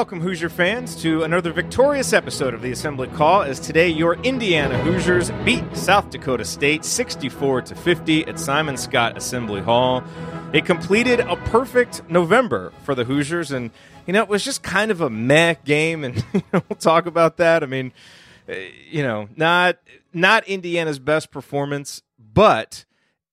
[0.00, 3.42] welcome, Hoosier fans, to another victorious episode of the Assembly Call.
[3.42, 9.14] As today, your Indiana Hoosiers beat South Dakota State 64 to 50 at Simon Skjodt
[9.16, 10.02] Assembly Hall.
[10.54, 13.70] It completed a perfect November for the Hoosiers, and
[14.06, 17.62] you know it was just kind of a meh game, and we'll talk about that.
[17.62, 17.92] I mean,
[18.48, 19.76] eh, you know, not
[20.14, 22.86] not Indiana's best performance, but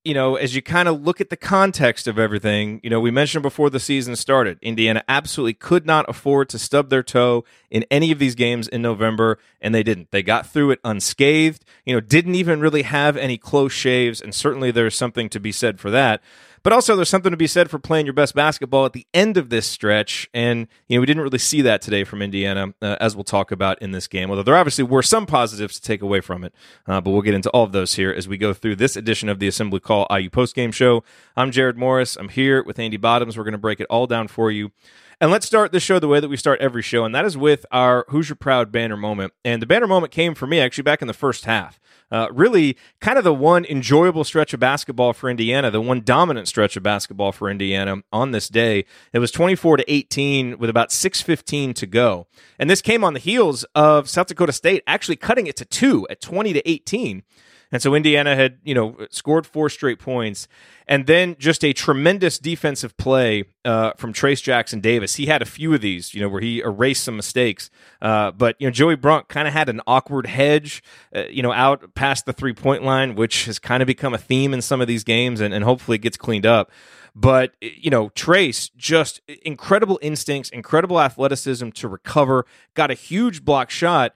[0.07, 3.11] you know, as you kind of look at the context of everything, you know, we
[3.11, 7.83] mentioned before the season started, Indiana absolutely could not afford to stub their toe in
[7.91, 10.11] any of these games in November, and they didn't.
[10.11, 14.33] They got through it unscathed, you know, didn't even really have any close shaves, and
[14.33, 16.23] certainly there's something to be said for that.
[16.67, 19.37] But also, there's something to be said for playing your best basketball at the end
[19.37, 20.29] of this stretch.
[20.33, 23.53] And, you know, we didn't really see that today from Indiana, uh, as we'll talk
[23.53, 24.29] about in this game.
[24.29, 26.53] Although there obviously were some positives to take away from it.
[26.85, 29.29] Uh, but we'll get into all of those here as we go through this edition
[29.29, 31.05] of the Assembly Call IU postgame show.
[31.37, 32.17] I'm Jerod Morris.
[32.17, 33.37] I'm here with Andy Bottoms.
[33.37, 34.73] We're going to break it all down for you.
[35.19, 37.35] And let's start the show the way that we start every show, and that is
[37.35, 39.33] with our Hoosier Proud banner moment.
[39.43, 41.79] And the banner moment came for me actually back in the first half.
[42.11, 46.47] Uh, really, kind of the one enjoyable stretch of basketball for Indiana, the one dominant
[46.47, 48.85] stretch of basketball for Indiana on this day.
[49.11, 52.27] It was 24 to 18 with about 6:15 to go,
[52.59, 56.07] and this came on the heels of South Dakota State actually cutting it to two
[56.11, 57.23] at 20 to 18.
[57.71, 60.47] And so Indiana had, you know, scored four straight points.
[60.87, 65.15] And then just a tremendous defensive play uh, from Trayce Jackson Davis.
[65.15, 67.69] He had a few of these, you know, where he erased some mistakes.
[68.01, 70.81] Uh, but, you know, Joey Brunk kind of had an awkward hedge,
[71.13, 74.17] uh, you know, out past the three point line, which has kind of become a
[74.17, 76.71] theme in some of these games and, and hopefully gets cleaned up.
[77.13, 82.45] But, you know, Trayce, just incredible instincts, incredible athleticism to recover,
[82.75, 84.13] got a huge block shot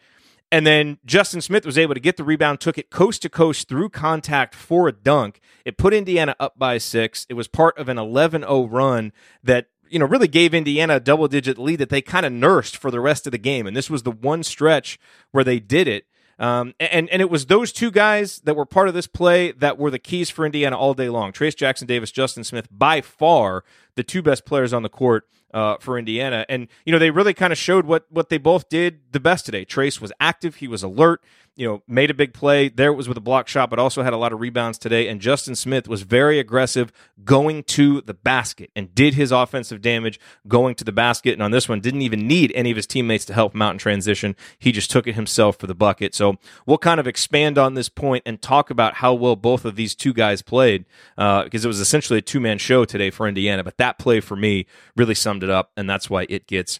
[0.52, 3.69] and then Justin Smith was able to get the rebound, took it coast to coast
[3.69, 5.39] through contact for a dunk.
[5.63, 7.26] It put Indiana up by six.
[7.30, 10.99] It was part of an 11 0 run that you know, really gave Indiana a
[10.99, 13.67] double digit lead that they kind of nursed for the rest of the game.
[13.67, 14.98] And this was the one stretch
[15.31, 16.05] where they did it.
[16.39, 19.77] Um, and and it was those two guys that were part of this play that
[19.77, 21.31] were the keys for Indiana all day long.
[21.31, 23.64] Trayce Jackson Davis, Justin Smith, by far
[23.95, 26.45] the two best players on the court uh, for Indiana.
[26.49, 29.45] And you know they really kind of showed what what they both did the best
[29.45, 29.65] today.
[29.65, 31.21] Trayce was active, he was alert,
[31.55, 32.69] you know, made a big play.
[32.69, 35.07] There it was with a block shot, but also had a lot of rebounds today.
[35.07, 36.91] And Justin Smith was very aggressive
[37.25, 41.33] going to the basket and did his offensive damage going to the basket.
[41.33, 43.73] And on this one, didn't even need any of his teammates to help him out
[43.73, 44.35] in transition.
[44.59, 46.15] He just took it himself for the bucket.
[46.15, 49.75] So we'll kind of expand on this point and talk about how well both of
[49.75, 50.85] these two guys played
[51.17, 53.63] uh, because it was essentially a two man show today for Indiana.
[53.63, 54.65] But that play for me
[54.95, 56.79] really summed it up, and that's why it gets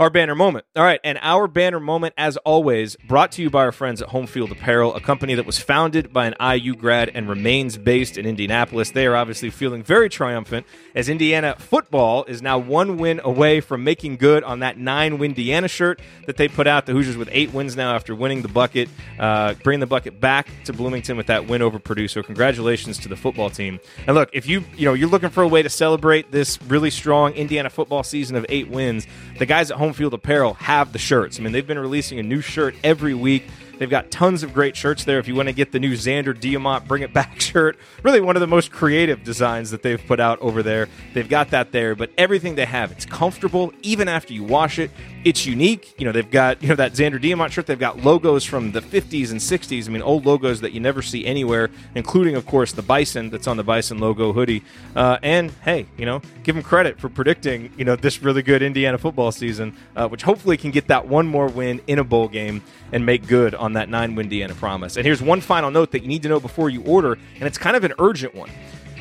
[0.00, 0.64] our banner moment.
[0.74, 4.08] All right, and our banner moment, as always, brought to you by our friends at
[4.08, 8.16] Home Field Apparel, a company that was founded by an IU grad and remains based
[8.16, 8.92] in Indianapolis.
[8.92, 13.84] They are obviously feeling very triumphant as Indiana football is now one win away from
[13.84, 16.86] making good on that nine win Indiana shirt that they put out.
[16.86, 18.88] The Hoosiers with eight wins now after winning the bucket,
[19.18, 22.06] uh, bringing the bucket back to Bloomington with that win over Purdue.
[22.06, 23.80] So congratulations to the football team.
[24.06, 26.90] And look, if you you know you're looking for a way to celebrate this really
[26.90, 30.98] strong Indiana football season of eight wins, the guys at Home Field Apparel have the
[30.98, 31.38] shirts.
[31.38, 33.44] I mean, they've been releasing a new shirt every week.
[33.78, 35.18] They've got tons of great shirts there.
[35.18, 38.36] If you want to get the new Xander Diamant Bring It Back shirt, really one
[38.36, 40.88] of the most creative designs that they've put out over there.
[41.12, 44.90] They've got that there, but everything they have, it's comfortable even after you wash it.
[45.24, 45.94] It's unique.
[45.98, 47.66] You know, they've got, you know, that Xander Diamant shirt.
[47.66, 49.88] They've got logos from the 50s and 60s.
[49.88, 53.46] I mean, old logos that you never see anywhere, including, of course, the Bison that's
[53.46, 54.62] on the Bison logo hoodie.
[54.94, 58.62] Uh, and hey, you know, give them credit for predicting, you know, this really good
[58.62, 62.28] Indiana football season, uh, which hopefully can get that one more win in a bowl
[62.28, 64.96] game and make good on that nine win Indiana promise.
[64.96, 67.58] And here's one final note that you need to know before you order, and it's
[67.58, 68.50] kind of an urgent one.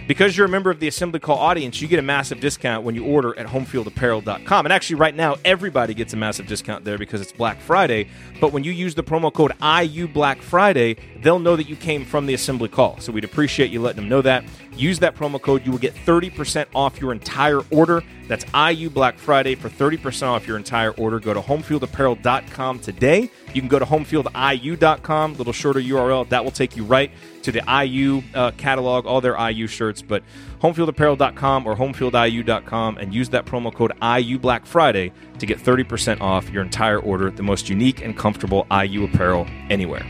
[0.05, 2.93] Because you're a member of the Assembly Call audience, you get a massive discount when
[2.93, 4.65] you order at homefieldapparel.com.
[4.65, 8.09] And actually, right now, everybody gets a massive discount there because it's Black Friday.
[8.41, 12.03] But when you use the promo code IU Black Friday, they'll know that you came
[12.03, 12.99] from the Assembly Call.
[12.99, 14.43] So we'd appreciate you letting them know that.
[14.75, 15.65] Use that promo code.
[15.65, 18.03] You will get 30% off your entire order.
[18.27, 21.19] That's IU Black Friday for 30% off your entire order.
[21.19, 23.31] Go to homefieldapparel.com today.
[23.53, 26.27] You can go to homefieldiu.com, little shorter URL.
[26.29, 27.11] That will take you right
[27.43, 30.01] to the IU uh, catalog, all their IU shirts.
[30.01, 30.23] But
[30.61, 36.49] homefieldapparel.com or homefieldiu.com and use that promo code IU Black Friday to get 30% off
[36.49, 40.05] your entire order, the most unique and comfortable IU apparel anywhere.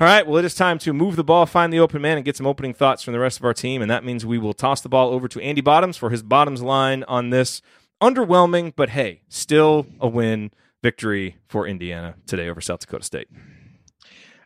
[0.00, 2.24] All right, well, it is time to move the ball, find the open man, and
[2.24, 3.80] get some opening thoughts from the rest of our team.
[3.80, 6.62] And that means we will toss the ball over to Andy Bottoms for his bottoms
[6.62, 7.62] line on this
[8.02, 10.50] underwhelming, but hey, still a win
[10.84, 13.28] victory for Indiana today over South Dakota State.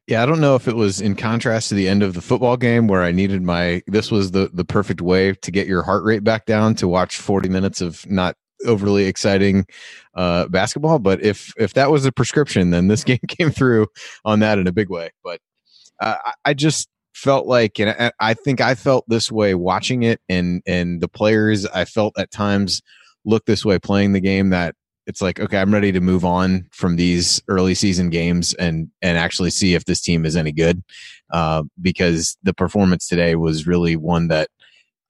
[0.07, 2.57] Yeah, I don't know if it was in contrast to the end of the football
[2.57, 6.05] game where I needed my this was the the perfect way to get your heart
[6.05, 9.67] rate back down to watch 40 minutes of not overly exciting
[10.15, 11.01] uh, basketball.
[11.01, 13.89] But if if that was a prescription, then this game came through
[14.25, 15.11] on that in a big way.
[15.25, 15.41] But
[16.01, 20.63] uh, I just felt like, and I think I felt this way watching it, and
[20.67, 22.81] and the players I felt at times
[23.25, 24.75] look this way playing the game that
[25.09, 29.19] it's like okay i'm ready to move on from these early season games and and
[29.19, 30.85] actually see if this team is any good
[31.33, 34.49] uh, because the performance today was really one that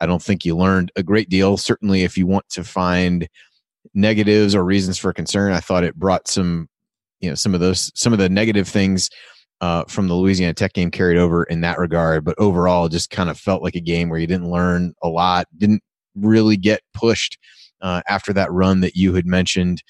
[0.00, 1.56] i don't think you learned a great deal.
[1.56, 3.28] Certainly if you want to find
[3.92, 6.68] negatives or reasons for concern i thought it brought some
[7.20, 9.10] you know some of those some of the negative things
[9.60, 12.24] uh, from the louisiana tech game carried over in that regard.
[12.24, 15.46] But overall just kind of felt like a game where you didn't learn a lot
[15.56, 15.82] didn't
[16.14, 17.38] really get pushed
[17.80, 19.82] uh, after that run that you had mentioned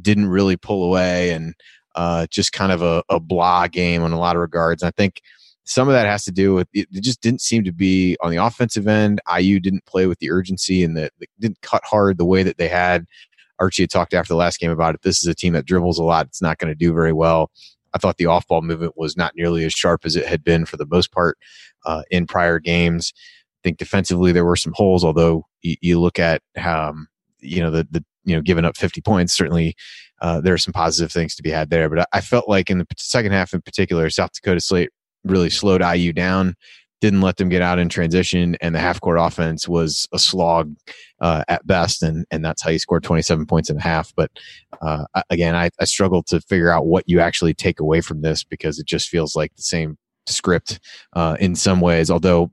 [0.00, 1.54] didn't really pull away and
[1.94, 4.82] uh, just kind of a, a blah game in a lot of regards.
[4.82, 5.20] I think
[5.64, 8.30] some of that has to do with it, it just didn't seem to be on
[8.30, 9.20] the offensive end.
[9.38, 12.68] IU didn't play with the urgency and that didn't cut hard the way that they
[12.68, 13.06] had.
[13.58, 15.02] Archie had talked after the last game about it.
[15.02, 16.26] This is a team that dribbles a lot.
[16.26, 17.50] It's not going to do very well.
[17.92, 20.64] I thought the off ball movement was not nearly as sharp as it had been
[20.64, 21.38] for the most part
[21.84, 23.12] uh, in prior games.
[23.16, 27.08] I think defensively there were some holes, although you, you look at um,
[27.42, 29.74] you know the the you know giving up 50 points certainly
[30.20, 32.68] uh, there are some positive things to be had there but I, I, felt like
[32.68, 34.90] in the second half in particular south dakota state
[35.24, 36.54] really slowed iu down
[37.00, 40.74] didn't let them get out in transition and the half court offense was a slog
[41.20, 44.30] uh, at best and and that's how you scored 27 points in a half but
[44.82, 48.44] uh, again I, I struggled to figure out what you actually take away from this
[48.44, 49.96] because it just feels like the same
[50.26, 50.80] script
[51.14, 52.50] uh, in some ways although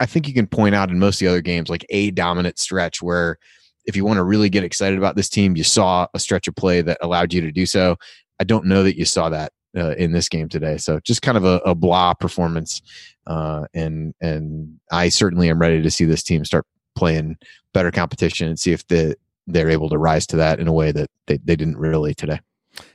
[0.00, 2.58] I think you can point out in most of the other games like a dominant
[2.58, 3.38] stretch where
[3.84, 6.54] if you want to really get excited about this team, you saw a stretch of
[6.54, 7.96] play that allowed you to do so.
[8.40, 10.76] I don't know that you saw that uh, in this game today.
[10.76, 12.82] So just kind of a, a blah performance,
[13.26, 17.36] uh, and and I certainly am ready to see this team start playing
[17.72, 20.92] better competition and see if the they're able to rise to that in a way
[20.92, 22.40] that they, they didn't really today.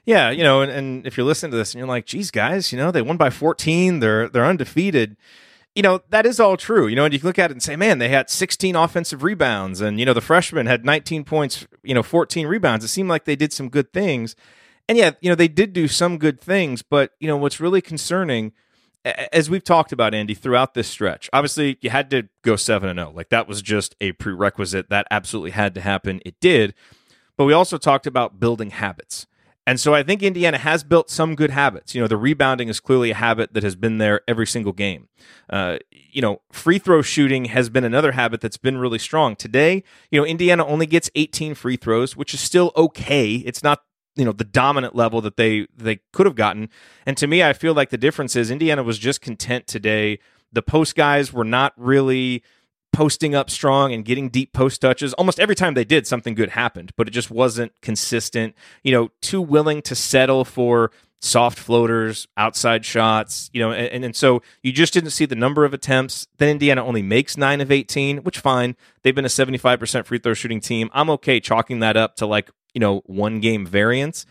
[0.06, 2.72] Yeah, you know, and, and if you're listening to this and you're like, geez, guys,
[2.72, 5.18] you know, they won by 14, they're they're undefeated
[5.78, 6.88] you know, that is all true.
[6.88, 9.80] You know, and you look at it and say, man, they had 16 offensive rebounds,
[9.80, 12.84] and, you know, the freshmen had 19 points, you know, 14 rebounds.
[12.84, 14.36] It seemed like they did some good things.
[14.90, 17.82] And yeah, you know, they did do some good things, but, you know, what's really
[17.82, 18.54] concerning,
[19.06, 22.98] as we've talked about, Andy, throughout this stretch, obviously you had to go 7 and
[22.98, 23.12] 0.
[23.12, 24.90] Like that was just a prerequisite.
[24.90, 26.22] That absolutely had to happen.
[26.26, 26.74] It did.
[27.38, 29.28] But we also talked about building habits.
[29.68, 31.94] And so I think Indiana has built some good habits.
[31.94, 35.10] You know, the rebounding is clearly a habit that has been there every single game.
[35.50, 39.36] Uh, you know, free throw shooting has been another habit that's been really strong.
[39.36, 43.36] Today, you know, Indiana only gets 18 free throws, which is still okay.
[43.36, 43.84] It's not
[44.16, 46.70] you know the dominant level that they they could have gotten.
[47.06, 50.20] And to me, I feel like the difference is Indiana was just content today.
[50.50, 52.42] The post guys were not really
[52.94, 55.14] posting up strong and getting deep post touches.
[55.14, 58.56] Almost every time they did, something good happened, but it just wasn't consistent.
[58.84, 64.16] You know, too willing to settle for soft floaters, outside shots, you know, and, and
[64.16, 66.28] so you just didn't see the number of attempts.
[66.38, 68.76] Then Indiana only makes nine of 18, which fine.
[69.02, 70.90] They've been a 75% free throw shooting team.
[70.94, 74.26] I'm okay chalking that up to like, you know, one game variance.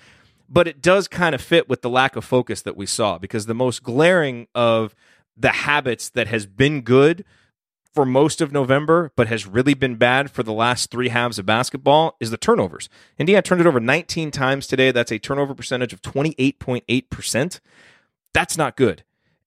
[0.48, 3.46] But it does kind of fit with the lack of focus that we saw because
[3.46, 4.94] the most glaring of
[5.36, 7.24] the habits that has been good
[7.96, 11.46] for most of November, but has really been bad for the last three halves of
[11.46, 12.90] basketball is the turnovers.
[13.18, 14.90] Indiana turned it over 19 times today.
[14.90, 17.60] That's a turnover percentage of 28.8%.
[18.34, 19.02] That's not good.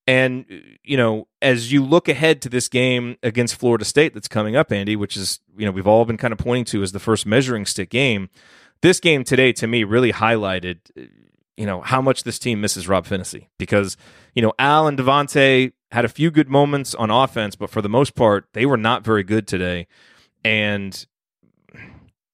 [0.08, 0.46] And,
[0.82, 4.72] you know, as you look ahead to this game against Florida State that's coming up,
[4.72, 7.26] Andy, which is, you know, we've all been kind of pointing to as the first
[7.26, 8.30] measuring stick game,
[8.82, 10.78] this game today to me really highlighted,
[11.56, 13.96] you know, how much this team misses Rob Phinisee because,
[14.34, 17.88] you know, Al and Devonte had a few good moments on offense, but for the
[17.88, 19.86] most part, they were not very good today.
[20.44, 21.06] And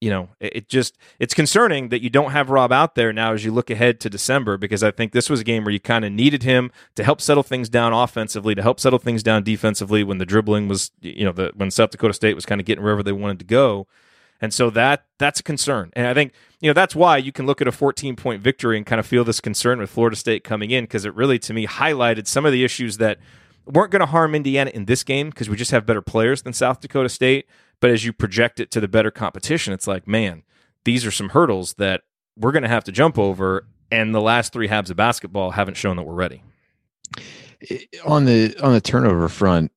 [0.01, 3.45] you know, it, just it's concerning that you don't have Rob out there now as
[3.45, 6.05] you look ahead to December because I think this was a game where you kind
[6.05, 10.05] of needed him to help settle things down offensively, to help settle things down defensively
[10.05, 12.85] when the dribbling was, you know, the when South Dakota State was kind of getting
[12.85, 13.87] wherever they wanted to go.
[14.39, 15.91] And so that that's a concern.
[15.95, 18.77] And I think, you know, that's why you can look at a 14 point victory
[18.77, 21.55] and kind of feel this concern with Florida State coming in because it really to
[21.55, 23.19] me highlighted some of the issues that
[23.67, 26.53] weren't going to harm Indiana in this game because we just have better players than
[26.53, 27.47] South Dakota State.
[27.81, 30.43] But as you project it to the better competition, it's like, man,
[30.85, 32.03] these are some hurdles that
[32.37, 33.67] we're going to have to jump over.
[33.91, 36.43] And the last three halves of basketball haven't shown that we're ready.
[38.05, 39.73] On the on the turnover front,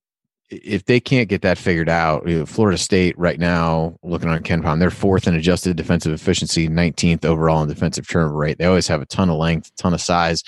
[0.50, 4.90] if they can't get that figured out, Florida State right now, looking on KenPom, they're
[4.90, 8.58] fourth in adjusted defensive efficiency, 19th overall in defensive turnover rate.
[8.58, 10.42] They always have a ton of length, a ton of size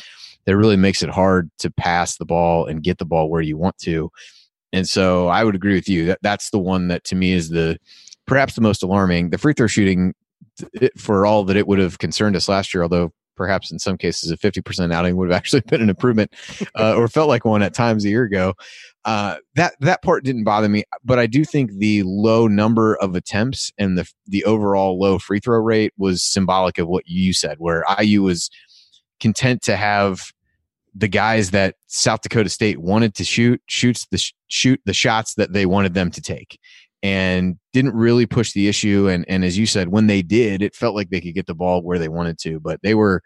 [0.47, 3.57] that really makes it hard to pass the ball and get the ball where you
[3.57, 4.11] want to.
[4.73, 7.51] And so I would agree with you that that's the one that to me is
[7.51, 7.79] the
[8.27, 9.31] perhaps the most alarming.
[9.31, 10.15] The free throw shooting
[10.97, 14.31] for all that it would have concerned us last year, although perhaps in some cases
[14.31, 16.33] a 50% outing would have actually been an improvement
[16.79, 18.55] uh, or felt like one at times a year ago.
[19.05, 23.17] Uh, that that part didn't bother me, but I do think the low number of
[23.17, 27.57] attempts and the the overall low free throw rate was symbolic of what you said,
[27.59, 28.49] where IU was
[29.23, 30.33] content to have
[30.95, 35.53] the guys that South Dakota State wanted to shoot shoots the shoot the shots that
[35.53, 36.59] they wanted them to take
[37.03, 39.09] and didn't really push the issue.
[39.09, 41.55] And and as you said when they did it felt like they could get the
[41.55, 43.23] ball where they wanted to but they were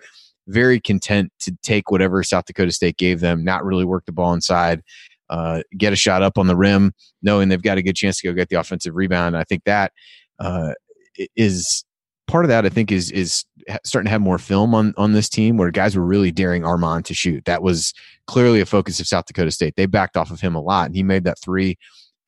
[0.46, 4.32] very content to take whatever South Dakota State gave them not really work the ball
[4.32, 4.82] inside
[5.28, 8.28] uh, get a shot up on the rim knowing they've got a good chance to
[8.28, 9.36] go get the offensive rebound.
[9.36, 9.92] I think that
[10.38, 10.72] uh,
[11.34, 11.84] is
[12.28, 13.44] part of that I think is is
[13.84, 17.04] starting to have more film on on this team where guys were really daring Armaan
[17.04, 17.44] to shoot.
[17.44, 17.92] That was
[18.26, 19.74] clearly a focus of South Dakota State.
[19.76, 21.78] They backed off of him a lot, and he made that three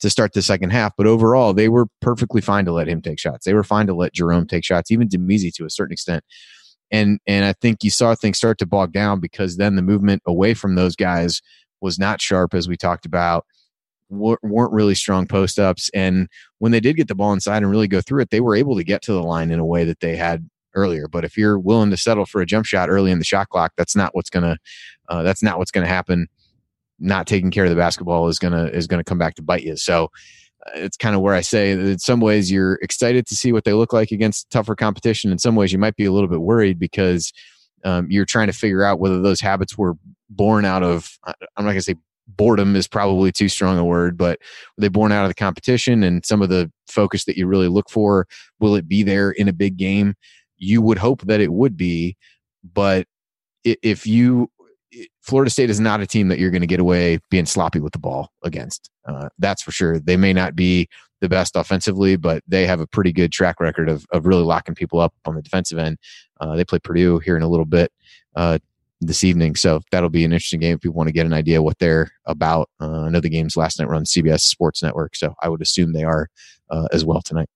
[0.01, 0.93] to start the second half.
[0.97, 3.45] But overall, they were perfectly fine to let him take shots.
[3.45, 6.25] They were fine to let Jerome take shots, even Damezi to a certain extent.
[6.91, 10.23] And and I think you saw things start to bog down because then the movement
[10.27, 11.43] away from those guys
[11.81, 13.45] was not sharp as we talked about
[14.11, 15.91] weren't really strong post ups.
[15.95, 16.29] And
[16.59, 18.77] when they did get the ball inside and really go through it, they were able
[18.77, 21.09] to get to the line in a way that they had earlier.
[21.09, 23.73] But if you're willing to settle for a jump shot early in the shot clock,
[23.77, 24.57] that's not what's gonna
[25.09, 26.29] uh, that's not what's gonna happen.
[26.99, 29.77] Not taking care of the basketball is gonna is gonna come back to bite you.
[29.77, 30.05] So
[30.67, 33.53] uh, it's kind of where I say that in some ways you're excited to see
[33.53, 35.33] what they look like against tougher competition.
[35.33, 37.33] In some ways, you might be a little bit worried because
[37.85, 39.95] um, you're trying to figure out whether those habits were
[40.31, 41.97] born out of I'm not gonna say
[42.29, 44.39] boredom is probably too strong a word, but
[44.77, 47.69] were they born out of the competition and some of the focus that you really
[47.69, 48.27] look for?
[48.61, 50.15] Will it be there in a big game?
[50.59, 52.17] You would hope that it would be,
[52.75, 53.07] but
[53.65, 54.51] if you
[55.21, 57.93] Florida State is not a team that you're going to get away being sloppy with
[57.93, 58.89] the ball against.
[59.07, 59.99] Uh, that's for sure.
[59.99, 60.89] They may not be
[61.21, 64.75] the best offensively, but they have a pretty good track record of, of really locking
[64.75, 65.99] people up on the defensive end.
[66.41, 67.93] Uh, they play Purdue here in a little bit.
[68.35, 68.59] Uh,
[69.01, 69.55] this evening.
[69.55, 72.11] So that'll be an interesting game if people want to get an idea what they're
[72.25, 72.69] about.
[72.81, 75.63] Uh, I know the games last night were on CBS Sports Network, so I would
[75.63, 76.29] assume they are
[76.71, 77.49] uh, as well tonight.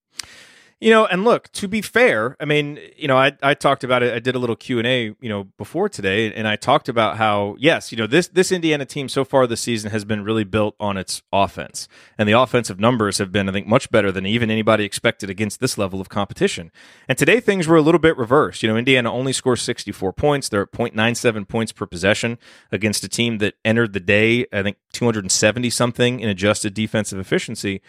[0.83, 4.03] You know, and look, to be fair, I mean, you know, I, I talked about
[4.03, 4.13] it.
[4.13, 7.15] I did a little Q and A, you know, before today, and I talked about
[7.15, 10.43] how yes, you know, this this Indiana team so far this season has been really
[10.43, 11.87] built on its offense,
[12.17, 15.61] and the offensive numbers have been, I think, much better than even anybody expected against
[15.61, 16.69] this level of competition.
[17.07, 18.61] And today things were a little bit reversed.
[18.61, 20.49] You know, Indiana only scores sixty four points.
[20.49, 22.37] They're at 0.97 points per possession
[22.73, 26.27] against a team that entered the day, I think, two hundred and seventy something in
[26.27, 27.81] adjusted defensive efficiency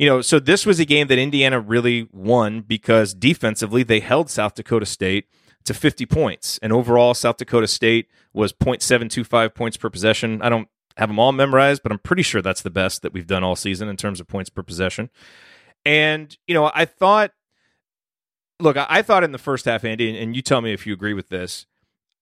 [0.00, 4.30] you know, so this was a game that Indiana really won because defensively they held
[4.30, 5.26] South Dakota State
[5.64, 6.58] to 50 points.
[6.62, 10.40] And overall, South Dakota State was 0.725 points per possession.
[10.40, 13.26] I don't have them all memorized, but I'm pretty sure that's the best that we've
[13.26, 15.10] done all season in terms of points per possession.
[15.84, 17.32] And, you know, I thought,
[18.58, 21.12] look, I thought in the first half, Andy, and you tell me if you agree
[21.12, 21.66] with this.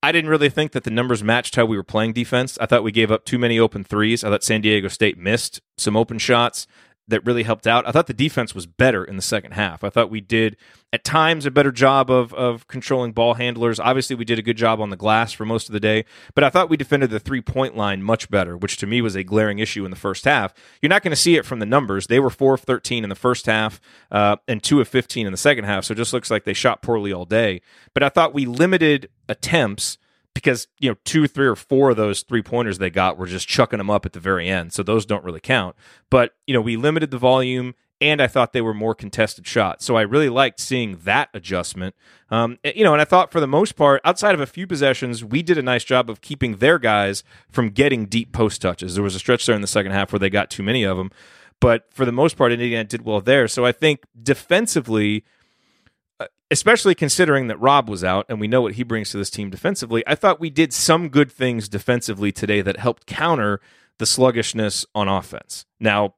[0.02, 2.58] I didn't really think that the numbers matched how we were playing defense.
[2.60, 4.24] I thought we gave up too many open threes.
[4.24, 6.66] I thought San Diego State missed some open shots
[7.08, 7.88] that really helped out.
[7.88, 9.82] I thought the defense was better in the second half.
[9.82, 10.56] I thought we did
[10.92, 13.80] at times a better job of of controlling ball handlers.
[13.80, 16.44] Obviously, we did a good job on the glass for most of the day, but
[16.44, 19.24] I thought we defended the three point line much better, which to me was a
[19.24, 20.54] glaring issue in the first half.
[20.82, 22.06] You're not going to see it from the numbers.
[22.06, 25.32] They were four of 13 in the first half uh, and two of 15 in
[25.32, 27.62] the second half, so it just looks like they shot poorly all day.
[27.94, 29.98] But I thought we limited attempts
[30.38, 33.48] because you know two, three, or four of those three pointers they got were just
[33.48, 35.74] chucking them up at the very end, so those don't really count.
[36.10, 39.84] But you know we limited the volume, and I thought they were more contested shots,
[39.84, 41.96] so I really liked seeing that adjustment.
[42.30, 45.24] Um, you know, and I thought for the most part, outside of a few possessions,
[45.24, 48.94] we did a nice job of keeping their guys from getting deep post touches.
[48.94, 50.96] There was a stretch there in the second half where they got too many of
[50.96, 51.10] them,
[51.60, 53.48] but for the most part, Indiana did well there.
[53.48, 55.24] So I think defensively
[56.20, 59.30] Uh, especially considering that Rob was out and we know what he brings to this
[59.30, 63.60] team defensively, I thought we did some good things defensively today that helped counter
[63.98, 65.64] the sluggishness on offense.
[65.78, 66.14] Now,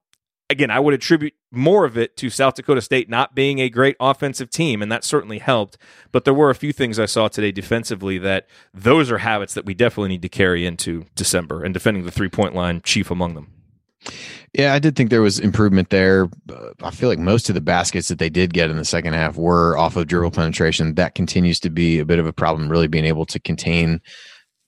[0.51, 3.97] again, I would attribute more of it to South Dakota State not being a great
[4.01, 5.79] offensive team, and that certainly helped.
[6.13, 9.65] But there were a few things I saw today defensively that those are habits that
[9.65, 13.35] we definitely need to carry into December, and defending the three point line, chief among
[13.35, 13.53] them.
[14.53, 16.29] Yeah, I did think there was improvement there.
[16.83, 19.37] I feel like most of the baskets that they did get in the second half
[19.37, 20.95] were off of dribble penetration.
[20.95, 24.01] That continues to be a bit of a problem, really being able to contain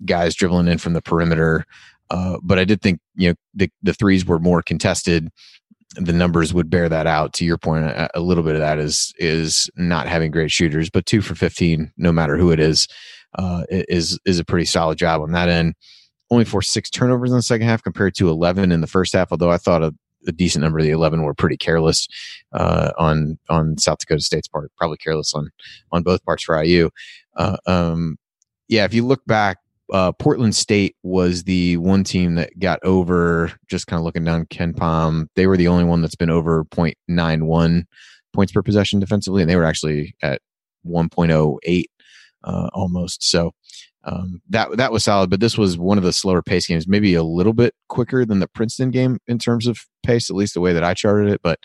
[0.04, 1.64] guys dribbling in from the perimeter.
[2.10, 5.28] Uh, but I did think you know the the threes were more contested.
[5.96, 7.32] The numbers would bear that out.
[7.34, 10.90] To your point, a, a little bit of that is is not having great shooters,
[10.90, 12.86] but two for fifteen, no matter who it is,
[13.38, 15.74] uh, is is a pretty solid job on that end
[16.32, 19.30] only forced six turnovers in the second half compared to 11 in the first half.
[19.30, 19.94] Although I thought a,
[20.26, 22.08] a decent number of the 11 were pretty careless
[22.52, 25.50] uh, on on South Dakota State's part, probably careless on
[25.92, 26.88] on both parts for IU.
[27.36, 28.16] Uh, um,
[28.68, 29.58] yeah, if you look back,
[29.92, 33.52] uh, Portland State was the one team that got over.
[33.68, 37.84] Just kind of looking down KenPom, they were the only one that's been over 0.91
[38.32, 40.40] points per possession defensively, and they were actually at
[40.86, 41.84] 1.08
[42.44, 43.22] uh, almost.
[43.22, 43.52] So
[44.04, 45.30] um, that that was solid.
[45.30, 48.40] But this was one of the slower pace games, maybe a little bit quicker than
[48.40, 51.40] the Princeton game in terms of pace, at least the way that I charted it.
[51.42, 51.60] But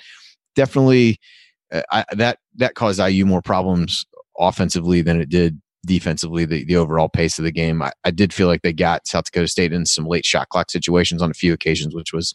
[0.56, 1.20] definitely,
[1.72, 4.06] uh, I, that that caused IU more problems
[4.40, 6.46] offensively than it did defensively.
[6.46, 9.26] The the overall pace of the game, I, I did feel like they got South
[9.26, 12.34] Dakota State in some late shot clock situations on a few occasions, which was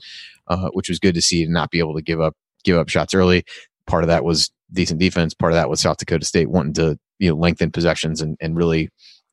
[0.48, 2.88] uh, which was good to see to not be able to give up give up
[2.88, 3.44] shots early.
[3.86, 5.34] Part of that was decent defense.
[5.34, 8.56] Part of that was South Dakota State wanting to you know lengthen possessions and, and
[8.56, 8.88] really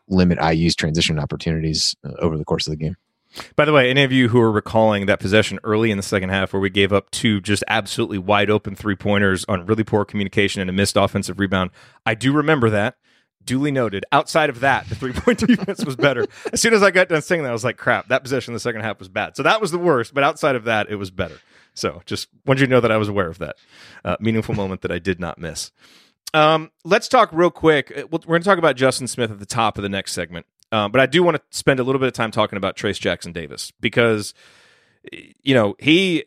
[0.10, 2.96] limit IU's transition opportunities uh, over the course of the game.
[3.56, 6.30] By the way, any of you who are recalling that possession early in the second
[6.30, 10.04] half where we gave up two just absolutely wide open three pointers on really poor
[10.04, 11.70] communication and a missed offensive rebound,
[12.06, 12.96] I do remember that.
[13.46, 14.04] Duly noted.
[14.12, 16.26] Outside of that, the three point defense was better.
[16.52, 18.56] As soon as I got done saying that, I was like, crap, that possession in
[18.56, 19.36] the second half was bad.
[19.36, 21.40] So that was the worst, but outside of that, it was better.
[21.74, 23.56] So just wanted you to know that I was aware of that
[24.04, 25.72] uh, meaningful moment that I did not miss.
[26.34, 27.92] Um, let's talk real quick.
[27.96, 30.46] Uh, we're going to talk about Justin Smith at the top of the next segment.
[30.72, 33.00] Um, but I do want to spend a little bit of time talking about Trayce
[33.00, 34.34] Jackson Davis because,
[35.12, 36.26] you know, he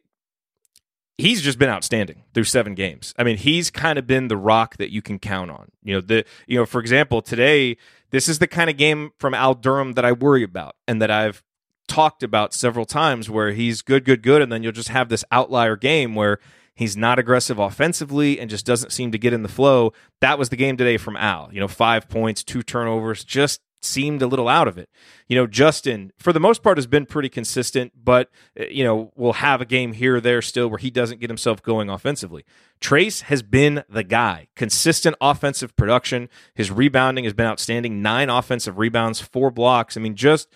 [1.18, 3.14] he's just been outstanding through seven games.
[3.16, 5.70] I mean, he's kind of been the rock that you can count on.
[5.84, 7.76] You know, the you know, for example, today
[8.10, 11.10] this is the kind of game from Al Durham that I worry about and that
[11.10, 11.42] I've
[11.88, 15.24] talked about several times where he's good, good, good, and then you'll just have this
[15.30, 16.38] outlier game where
[16.74, 19.92] He's not aggressive offensively and just doesn't seem to get in the flow.
[20.20, 21.50] That was the game today from Al.
[21.52, 24.88] You know, five points, two turnovers, just seemed a little out of it.
[25.28, 29.12] You know, Justin, for the most part, has been pretty consistent, but, eh, you know,
[29.16, 32.44] will have a game here or there still where he doesn't get himself going offensively.
[32.80, 34.48] Trayce has been the guy.
[34.56, 36.28] Consistent offensive production.
[36.54, 38.02] His rebounding has been outstanding.
[38.02, 39.96] Nine offensive rebounds, four blocks.
[39.96, 40.48] I mean, just,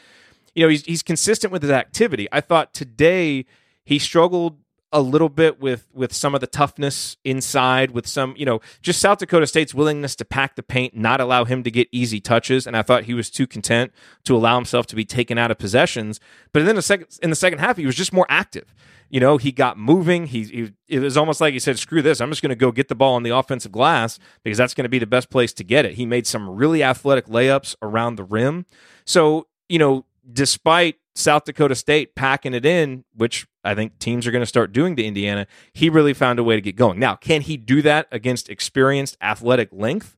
[0.55, 2.29] you know, he's, he's consistent with his activity.
[2.33, 3.45] I thought today
[3.85, 4.59] he struggled
[4.93, 9.01] a little bit with with some of the toughness inside with some you know just
[9.01, 12.67] South Dakota State's willingness to pack the paint not allow him to get easy touches
[12.67, 13.93] and I thought he was too content
[14.25, 16.21] to allow himself to be taken out of possessions.
[16.53, 18.75] But then the second in the second half he was just more active.
[19.11, 20.27] You know he got moving.
[20.27, 22.71] He, he it was almost like he said screw this I'm just going to go
[22.71, 25.53] get the ball on the offensive glass because that's going to be the best place
[25.55, 25.95] to get it.
[25.95, 28.67] He made some really athletic layups around the rim.
[29.05, 34.31] So you know despite South Dakota State packing it in, which I think teams are
[34.31, 36.99] going to start doing to Indiana, he really found a way to get going.
[36.99, 40.17] Now, can he do that against experienced athletic length?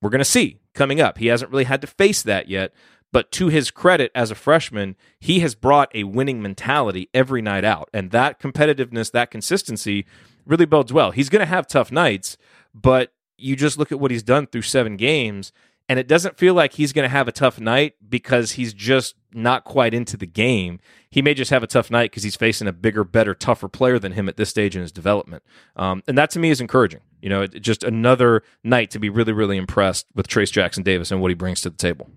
[0.00, 1.18] We're going to see coming up.
[1.18, 2.72] He hasn't really had to face that yet,
[3.12, 7.64] but to his credit as a freshman, he has brought a winning mentality every night
[7.64, 7.90] out.
[7.92, 10.06] And that competitiveness, that consistency
[10.46, 11.10] really bodes well.
[11.10, 12.36] He's going to have tough nights,
[12.74, 15.52] but you just look at what he's done through seven games
[15.88, 19.14] and it doesn't feel like he's going to have a tough night because he's just
[19.34, 20.78] not quite into the game.
[21.10, 23.98] He may just have a tough night because he's facing a bigger, better, tougher player
[23.98, 25.42] than him at this stage in his development.
[25.76, 27.00] Um, and that to me is encouraging.
[27.20, 31.10] You know, it, just another night to be really, really impressed with Trayce Jackson Davis
[31.10, 32.10] and what he brings to the table.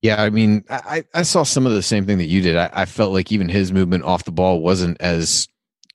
[0.00, 2.56] Yeah, I mean, I, I saw some of the same thing that you did.
[2.56, 5.48] I, I felt like even his movement off the ball wasn't as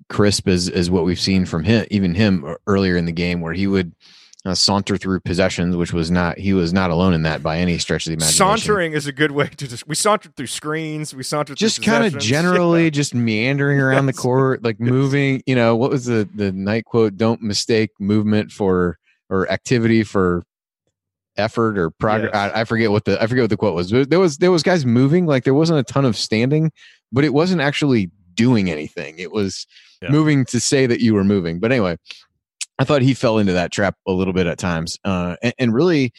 [0.09, 3.53] crisp as, as what we've seen from him, even him earlier in the game, where
[3.53, 3.95] he would–
[4.45, 7.77] uh, saunter through possessions, which was not he was not alone in that by any
[7.77, 8.37] stretch of the imagination.
[8.37, 11.81] Sauntering is a good way to just we sauntered through screens, we sauntered through just
[11.81, 12.89] kind of generally yeah.
[12.89, 15.41] just meandering around the court, like moving.
[15.45, 17.17] You know what was the the night quote?
[17.17, 18.97] Don't mistake movement for
[19.29, 20.43] or activity for
[21.37, 22.31] effort or progress.
[22.33, 22.51] Yes.
[22.53, 23.89] I, I, forget what the I forget what the quote was.
[23.89, 26.71] There was there was guys moving, like there wasn't a ton of standing,
[27.11, 29.17] but it wasn't actually doing anything.
[29.19, 29.65] It was
[30.01, 30.09] yeah.
[30.09, 31.59] moving to say that you were moving.
[31.59, 31.97] But anyway,
[32.79, 34.97] I thought he fell into that trap a little bit at times.
[35.03, 36.11] Uh, and, and, really,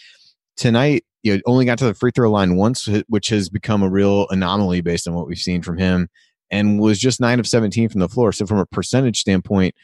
[0.56, 3.90] tonight, you know, only got to the free throw line once, which has become a
[3.90, 6.08] real anomaly based on what we've seen from him,
[6.50, 8.32] and was just nine of 17 from the floor.
[8.32, 9.74] So, from a percentage standpoint,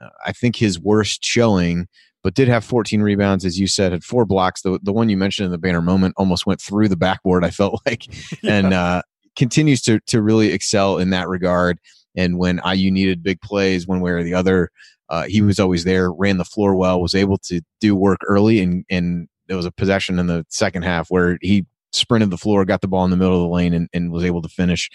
[0.00, 1.88] uh, I think his worst showing,
[2.22, 4.62] but did have 14 rebounds, as you said, had four blocks.
[4.62, 7.50] The, the one you mentioned in the banner moment almost went through the backboard, I
[7.50, 8.06] felt like,
[8.42, 8.54] yeah.
[8.54, 9.02] and uh,
[9.36, 11.78] continues to, to really excel in that regard.
[12.16, 14.70] And when IU needed big plays one way or the other,
[15.08, 18.60] uh, he was always there, ran the floor well, was able to do work early,
[18.60, 22.64] and and there was a possession in the second half where he sprinted the floor,
[22.64, 24.90] got the ball in the middle of the lane, and, and was able to finish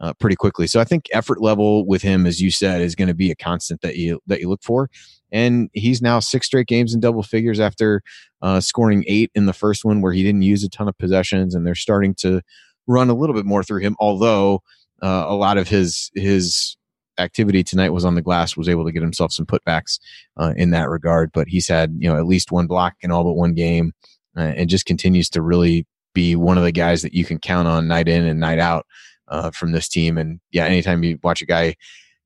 [0.00, 0.66] uh, pretty quickly.
[0.66, 3.36] So I think effort level with him, as you said, is going to be a
[3.36, 4.90] constant that you that you look for.
[5.32, 8.02] And he's now six straight games in double figures after
[8.42, 11.54] uh, scoring eight in the first one, where he didn't use a ton of possessions,
[11.54, 12.40] and they're starting to
[12.86, 13.96] run a little bit more through him.
[13.98, 14.62] Although
[15.02, 16.76] uh, a lot of his his
[17.18, 19.98] activity tonight was on the glass, was able to get himself some putbacks
[20.36, 21.30] uh, in that regard.
[21.32, 23.92] But he's had you know at least one block in all but one game,
[24.36, 27.68] uh, and just continues to really be one of the guys that you can count
[27.68, 28.86] on night in and night out
[29.28, 30.16] uh, from this team.
[30.16, 31.74] And yeah, anytime you watch a guy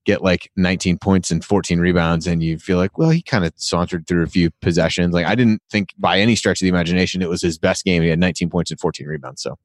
[0.09, 3.53] get like 19 points and 14 rebounds and you feel like well he kind of
[3.57, 7.21] sauntered through a few possessions like i didn't think by any stretch of the imagination
[7.21, 9.59] it was his best game he had 19 points and 14 rebounds so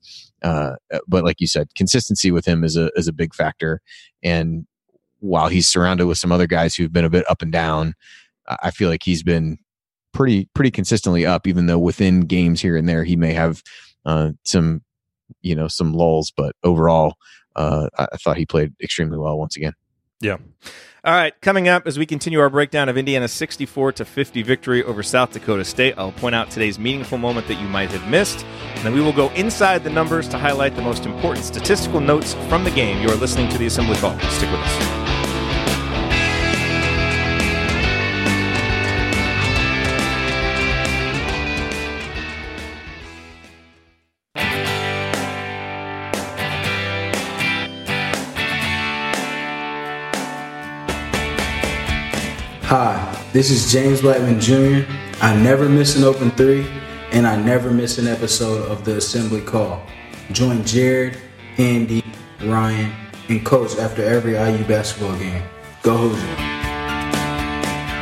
[0.44, 0.74] uh,
[1.08, 3.80] but like you said consistency with him is a is a big factor
[4.22, 4.68] and
[5.24, 7.94] while he's surrounded with some other guys who've been a bit up and down
[8.62, 9.58] i feel like he's been
[10.12, 13.64] pretty pretty consistently up even though within games here and there he may have
[14.06, 14.82] uh, some
[15.42, 17.16] you know some lulls but overall
[17.56, 19.74] uh, I thought he played extremely well once again
[20.24, 20.38] yeah.
[21.06, 24.82] All right, coming up as we continue our breakdown of Indiana's 64 to 50 victory
[24.82, 28.46] over South Dakota State, I'll point out today's meaningful moment that you might have missed,
[28.76, 32.36] and then we will go inside the numbers to highlight the most important statistical notes
[32.48, 33.02] from the game.
[33.02, 34.18] You are listening to the Assembly Call.
[34.18, 35.03] Stick with us.
[53.34, 54.86] This is James Blackman Jr.
[55.20, 56.68] I never miss an open three,
[57.14, 59.84] and I never miss an episode of the Assembly Call.
[60.32, 61.18] Join Jerod,
[61.58, 62.04] Andy,
[62.44, 62.94] Ryan,
[63.30, 65.42] and Coach after every IU basketball game.
[65.82, 66.40] Go Hoosiers!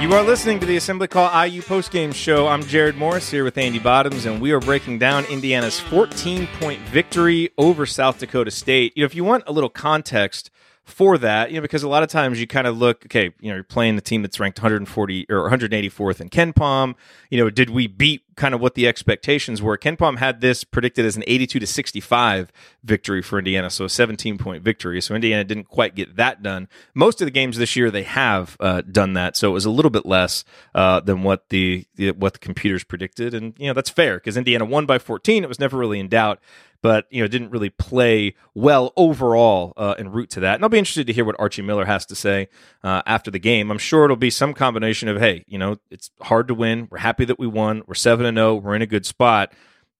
[0.03, 2.47] You are listening to the Assembly Call IU postgame show.
[2.47, 6.81] I'm Jerod Morris here with Andy Bottoms, and we are breaking down Indiana's 14 point
[6.89, 8.91] victory over South Dakota State.
[8.97, 10.51] You know, if you want a little context,
[10.83, 13.49] for that, you know, because a lot of times you kind of look, okay, you
[13.49, 16.95] know, you're playing the team that's ranked 140 or 184th in KenPom.
[17.29, 19.77] You know, did we beat kind of what the expectations were?
[19.77, 22.51] KenPom had this predicted as an 82 to 65
[22.83, 25.01] victory for Indiana, so a 17 point victory.
[25.01, 26.67] So Indiana didn't quite get that done.
[26.95, 29.71] Most of the games this year they have uh, done that, so it was a
[29.71, 33.73] little bit less uh, than what the, the what the computers predicted, and you know
[33.73, 35.43] that's fair because Indiana won by 14.
[35.43, 36.39] It was never really in doubt
[36.81, 40.55] but you know didn't really play well overall uh, en route to that.
[40.55, 42.49] And I'll be interested to hear what Archie Miller has to say
[42.83, 43.71] uh, after the game.
[43.71, 46.87] I'm sure it'll be some combination of hey, you know, it's hard to win.
[46.89, 47.83] We're happy that we won.
[47.87, 48.51] We're seven and zero.
[48.51, 48.55] Oh.
[48.55, 49.53] We're in a good spot.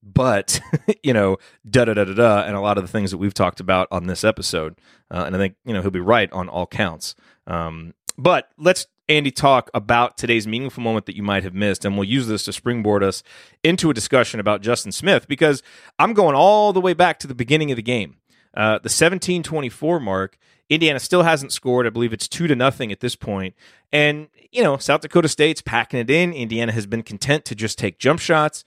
[0.04, 0.60] But
[1.04, 1.38] you know,
[1.70, 3.88] da da da da da, and a lot of the things that we've talked about
[3.92, 4.80] on this episode,
[5.12, 7.16] uh, and I think you know he'll be right on all counts.
[7.46, 11.98] Um, but let's Andy, talk about today's meaningful moment that you might have missed, and
[11.98, 13.24] we'll use this to springboard us
[13.62, 15.62] into a discussion about Justin Smith because
[16.00, 18.16] I'm going all the way back to the beginning of the game.
[18.56, 20.38] Uh, the 17-24 mark,
[20.70, 21.86] Indiana still hasn't scored.
[21.86, 23.54] I believe it's two to nothing at this point.
[23.92, 26.32] And, you know, South Dakota State's packing it in.
[26.32, 28.64] Indiana has been content to just take jump shots.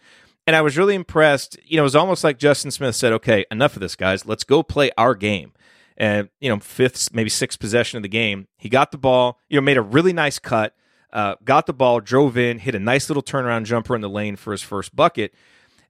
[0.46, 1.56] And I was really impressed.
[1.64, 4.26] You know, it was almost like Justin Smith said, okay, enough of this, guys.
[4.26, 5.54] Let's go play our game
[5.96, 8.48] and you know fifth maybe sixth possession of the game.
[8.56, 10.74] He got the ball you know made a really nice cut
[11.12, 14.36] uh, got the ball drove in hit a nice little turnaround jumper in the lane
[14.36, 15.32] for his first bucket.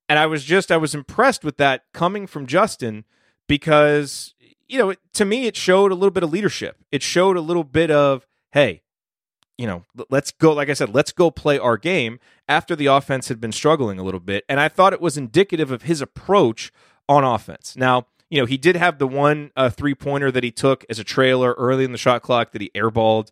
[0.09, 3.05] And i was just i was impressed with that coming from justin
[3.49, 4.35] because
[4.69, 6.77] you know to me it showed a little bit of leadership.
[6.93, 8.83] It showed a little bit of hey
[9.57, 13.29] you know let's go like i said let's go play our game after the offense
[13.29, 14.45] had been struggling a little bit.
[14.47, 16.71] And i thought it was indicative of his approach
[17.09, 17.77] on offense.
[17.77, 20.99] Now you know, he did have the one uh, three pointer that he took as
[20.99, 23.31] a trailer early in the shot clock that he airballed,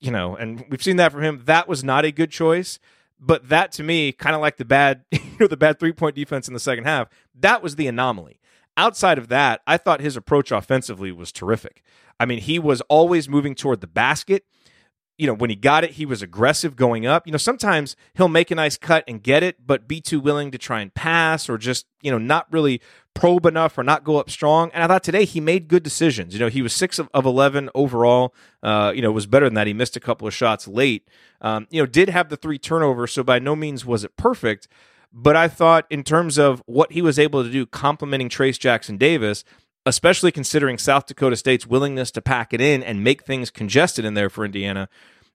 [0.00, 1.42] you know, and we've seen that from him.
[1.44, 2.78] That was not a good choice.
[3.20, 6.16] But that to me, kind of like the bad, you know, the bad three point
[6.16, 8.40] defense in the second half, that was the anomaly.
[8.78, 11.82] Outside of that, I thought his approach offensively was terrific.
[12.18, 14.46] I mean, he was always moving toward the basket
[15.18, 17.26] you know, when he got it, he was aggressive going up.
[17.26, 20.52] You know, sometimes he'll make a nice cut and get it, but be too willing
[20.52, 22.80] to try and pass or just, you know, not really
[23.14, 24.70] probe enough or not go up strong.
[24.72, 26.34] And I thought today he made good decisions.
[26.34, 28.32] You know, he was six of, of 11 overall.
[28.62, 29.66] Uh, you know, was better than that.
[29.66, 31.08] He missed a couple of shots late.
[31.40, 34.68] Um, you know, did have the three turnovers, so by no means was it perfect.
[35.12, 38.96] But I thought in terms of what he was able to do, complimenting Trayce Jackson
[38.96, 39.42] Davis,
[39.88, 44.14] especially considering South Dakota State's willingness to pack it in and make things congested in
[44.14, 44.88] there for Indiana.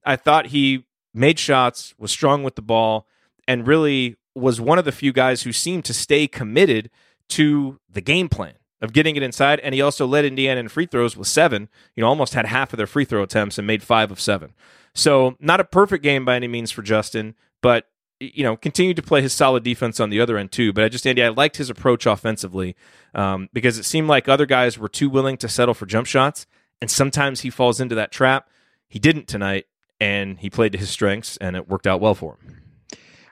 [0.06, 3.08] I thought he made shots, was strong with the ball,
[3.48, 6.90] and really was one of the few guys who seemed to stay committed
[7.30, 9.60] to the game plan of getting it inside.
[9.62, 12.74] And he also led Indiana in free throws with seven, you know, almost had half
[12.74, 14.54] of their free throw attempts and made five of seven.
[14.96, 17.88] So, not a perfect game by any means for Justin, but
[18.34, 20.74] you know, continued to play his solid defense on the other end too.
[20.74, 22.76] But I just, Andy, I liked his approach offensively
[23.14, 26.46] um, because it seemed like other guys were too willing to settle for jump shots,
[26.82, 28.50] and sometimes he falls into that trap.
[28.88, 29.66] He didn't tonight,
[30.00, 32.62] and he played to his strengths, and it worked out well for him.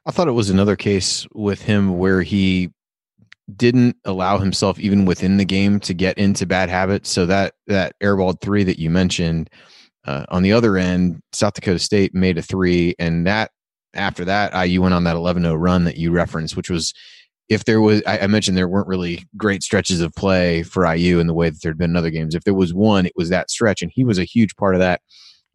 [0.05, 2.71] I thought it was another case with him where he
[3.55, 7.09] didn't allow himself even within the game to get into bad habits.
[7.09, 9.49] So that that airball three that you mentioned
[10.05, 13.51] uh, on the other end, South Dakota State made a three, and that
[13.93, 16.93] after that, IU went on that 11-0 run that you referenced, which was
[17.49, 21.19] if there was I, I mentioned there weren't really great stretches of play for IU
[21.19, 22.35] in the way that there'd been in other games.
[22.35, 24.79] If there was one, it was that stretch, and he was a huge part of
[24.79, 25.01] that.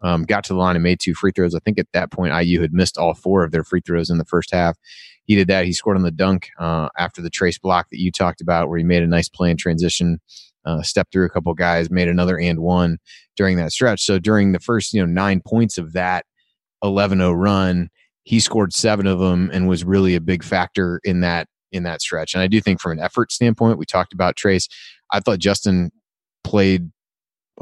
[0.03, 1.55] Um, got to the line and made two free throws.
[1.55, 4.18] I think at that point IU had missed all four of their free throws in
[4.18, 4.77] the first half
[5.27, 5.66] he did that.
[5.66, 8.79] He scored on the dunk uh, after the Trayce block that you talked about, where
[8.79, 10.20] he made a nice play in transition,
[10.64, 12.99] uh, stepped through a couple guys, made another and one
[13.37, 14.05] during that stretch.
[14.05, 16.25] So during the first you know nine points of that
[16.85, 17.90] 11-0 run,
[18.26, 22.02] he scored seven of them and was really a big factor in that in that
[22.02, 22.34] stretch.
[22.34, 24.68] And I do think from an effort standpoint, we talked about Trayce.
[25.12, 25.92] I thought Justin
[26.44, 26.90] played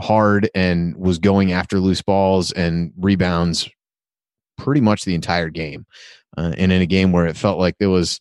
[0.00, 3.68] hard and was going after loose balls and rebounds
[4.56, 5.84] pretty much the entire game
[6.36, 8.18] uh, and in a game where it felt like there was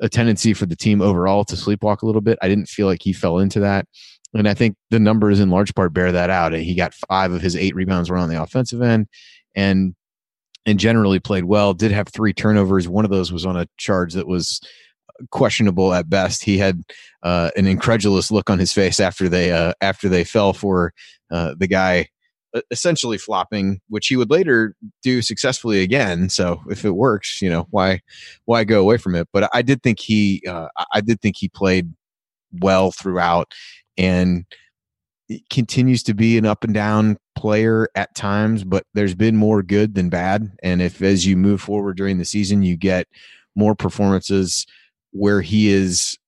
[0.00, 2.38] a tendency for the team overall to sleepwalk a little bit.
[2.42, 3.86] I didn't feel like he fell into that.
[4.34, 6.54] And I think the numbers in large part bear that out.
[6.54, 9.06] And he got five of his eight rebounds were on the offensive end
[9.54, 9.94] and
[10.66, 11.74] and generally played well.
[11.74, 12.88] Did have three turnovers.
[12.88, 14.60] One of those was on a charge that was
[15.30, 16.44] questionable at best.
[16.44, 16.82] He had
[17.22, 20.92] uh, an incredulous look on his face after they uh, after they fell for
[21.30, 22.08] uh, the guy
[22.70, 26.28] essentially flopping, which he would later do successfully again.
[26.28, 28.00] So if it works, you know why
[28.44, 29.28] why go away from it?
[29.32, 31.92] But I did think he uh, I did think he played
[32.60, 33.52] well throughout,
[33.96, 34.44] and
[35.50, 38.64] continues to be an up and down player at times.
[38.64, 42.24] But there's been more good than bad, and if as you move forward during the
[42.24, 43.06] season, you get
[43.54, 44.66] more performances
[45.10, 46.18] where he is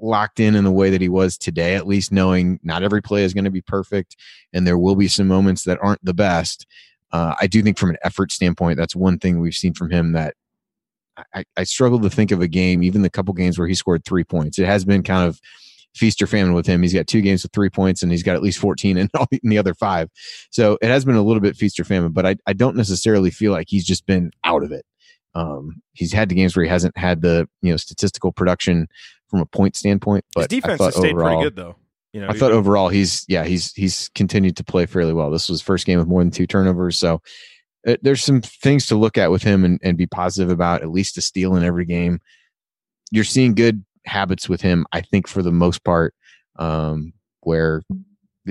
[0.00, 3.22] locked in in the way that he was today, at least knowing not every play
[3.22, 4.16] is going to be perfect
[4.54, 6.66] and there will be some moments that aren't the best.
[7.12, 10.12] Uh, I do think from an effort standpoint, that's one thing we've seen from him
[10.12, 10.34] that
[11.34, 14.06] I, I struggle to think of a game, even the couple games where he scored
[14.06, 14.58] three points.
[14.58, 15.38] It has been kind of
[15.94, 16.82] feast or famine with him.
[16.82, 19.26] He's got two games with three points and he's got at least 14 in, all,
[19.30, 20.10] in the other five.
[20.50, 23.30] So it has been a little bit feast or famine, but I, I don't necessarily
[23.30, 24.84] feel like he's just been out of it.
[25.34, 28.86] Um, he's had the games where he hasn't had the you know statistical production
[29.28, 30.24] from a point standpoint.
[30.34, 31.76] But His defense has stayed overall, pretty good though.
[32.12, 35.30] You know, I thought overall he's yeah he's he's continued to play fairly well.
[35.30, 37.20] This was first game with more than two turnovers, so
[37.86, 40.82] uh, there's some things to look at with him and, and be positive about.
[40.82, 42.20] At least a steal in every game.
[43.10, 46.14] You're seeing good habits with him, I think, for the most part.
[46.56, 47.82] Um, where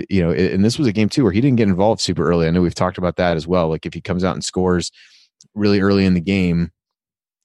[0.10, 2.48] you know, and this was a game too where he didn't get involved super early.
[2.48, 3.70] I know we've talked about that as well.
[3.70, 4.92] Like if he comes out and scores
[5.56, 6.72] really early in the game,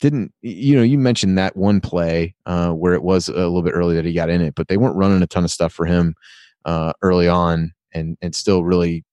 [0.01, 3.75] didn't you know you mentioned that one play uh, where it was a little bit
[3.75, 5.87] early that he got in it but they weren't running a ton of stuff for
[5.87, 6.15] him
[6.65, 9.05] uh, early on and and still really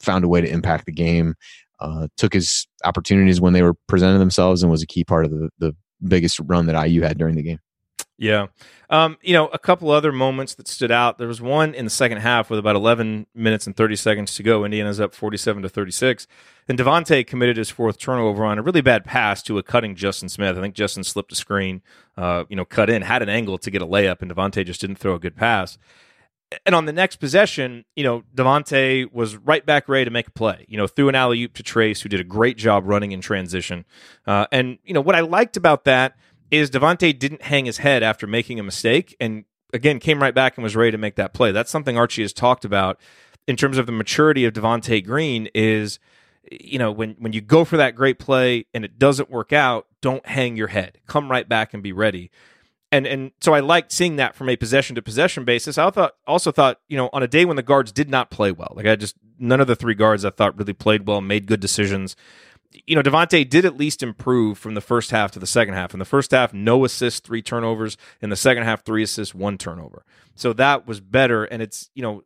[0.00, 1.34] found a way to impact the game
[1.80, 5.30] uh, took his opportunities when they were presented themselves and was a key part of
[5.30, 5.74] the, the
[6.06, 7.58] biggest run that IU had during the game
[8.20, 8.48] yeah.
[8.90, 11.16] Um, you know, a couple other moments that stood out.
[11.16, 14.42] There was one in the second half with about 11 minutes and 30 seconds to
[14.42, 14.62] go.
[14.62, 16.26] Indiana's up 47 to 36.
[16.68, 20.28] And Devonte committed his fourth turnover on a really bad pass to a cutting Justin
[20.28, 20.58] Smith.
[20.58, 21.80] I think Justin slipped a screen,
[22.18, 24.82] uh, you know, cut in, had an angle to get a layup, and Devonte just
[24.82, 25.78] didn't throw a good pass.
[26.66, 30.32] And on the next possession, you know, Devonte was right back ready to make a
[30.32, 30.66] play.
[30.68, 33.20] You know, threw an alley oop to Trayce, who did a great job running in
[33.22, 33.86] transition.
[34.26, 36.18] Uh, and, you know, what I liked about that–
[36.50, 40.56] is Devonte didn't hang his head after making a mistake and again came right back
[40.56, 41.52] and was ready to make that play.
[41.52, 43.00] That's something Archie has talked about
[43.46, 45.98] in terms of the maturity of Devonte Green is
[46.50, 49.86] you know when when you go for that great play and it doesn't work out,
[50.00, 50.98] don't hang your head.
[51.06, 52.30] Come right back and be ready.
[52.92, 55.78] And and so I liked seeing that from a possession to possession basis.
[55.78, 58.50] I thought also thought, you know, on a day when the guards did not play
[58.50, 58.72] well.
[58.74, 61.60] Like I just none of the three guards I thought really played well, made good
[61.60, 62.16] decisions
[62.72, 65.92] you know, Devonte did at least improve from the first half to the second half.
[65.92, 67.96] In the first half, no assists, three turnovers.
[68.20, 70.04] In the second half, three assists, one turnover.
[70.34, 71.44] So that was better.
[71.44, 72.22] And it's, you know,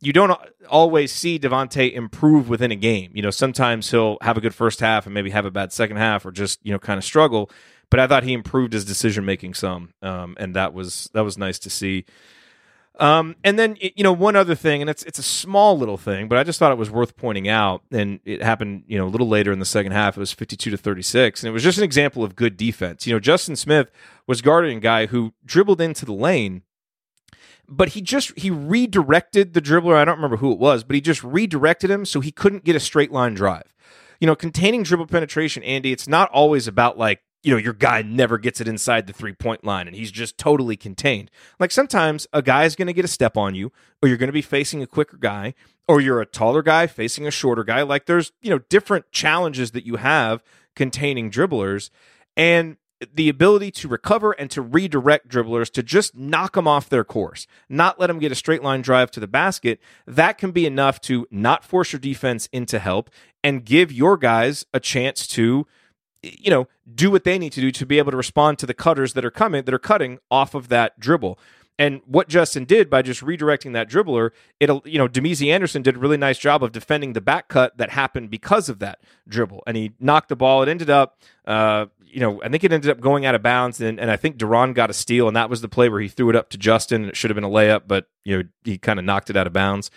[0.00, 3.12] you don't always see Devonte improve within a game.
[3.14, 5.96] You know, sometimes he'll have a good first half and maybe have a bad second
[5.96, 7.50] half or just, you know, kind of struggle.
[7.90, 9.92] But I thought he improved his decision making some.
[10.02, 12.04] Um, and that was that was nice to see.
[12.98, 16.28] Um, and then you know one other thing, and it's it's a small little thing,
[16.28, 17.82] but I just thought it was worth pointing out.
[17.90, 20.16] And it happened, you know, a little later in the second half.
[20.16, 23.06] It was fifty-two to thirty-six, and it was just an example of good defense.
[23.06, 23.90] You know, Justin Smith
[24.26, 26.62] was guarding a guy who dribbled into the lane,
[27.68, 29.96] but he just he redirected the dribbler.
[29.96, 32.76] I don't remember who it was, but he just redirected him so he couldn't get
[32.76, 33.74] a straight line drive.
[34.20, 35.92] You know, containing dribble penetration, Andy.
[35.92, 39.32] It's not always about like you know, your guy never gets it inside the three
[39.32, 41.30] point line and he's just totally contained.
[41.60, 43.72] Like sometimes a guy is going to get a step on you,
[44.02, 45.54] or you're going to be facing a quicker guy,
[45.86, 47.82] or you're a taller guy facing a shorter guy.
[47.82, 50.42] Like there's, you know, different challenges that you have
[50.74, 51.90] containing dribblers.
[52.36, 52.76] And
[53.14, 57.46] the ability to recover and to redirect dribblers to just knock them off their course,
[57.68, 61.00] not let them get a straight line drive to the basket, that can be enough
[61.02, 63.10] to not force your defense into help
[63.44, 65.66] and give your guys a chance to
[66.22, 68.74] you know do what they need to do to be able to respond to the
[68.74, 71.38] cutters that are coming that are cutting off of that dribble
[71.78, 75.98] and what Justin did by just redirecting that dribbler—it'll, you know Damezi Anderson did a
[75.98, 79.76] really nice job of defending the back cut that happened because of that dribble, and
[79.76, 80.62] he knocked the ball.
[80.62, 83.80] It ended up, uh, you know, I think it ended up going out of bounds,
[83.80, 86.08] and, and I think De'Ron got a steal, and that was the play where he
[86.08, 88.44] threw it up to Justin, and it should have been a layup, but you know
[88.64, 89.90] he kind of knocked it out of bounds.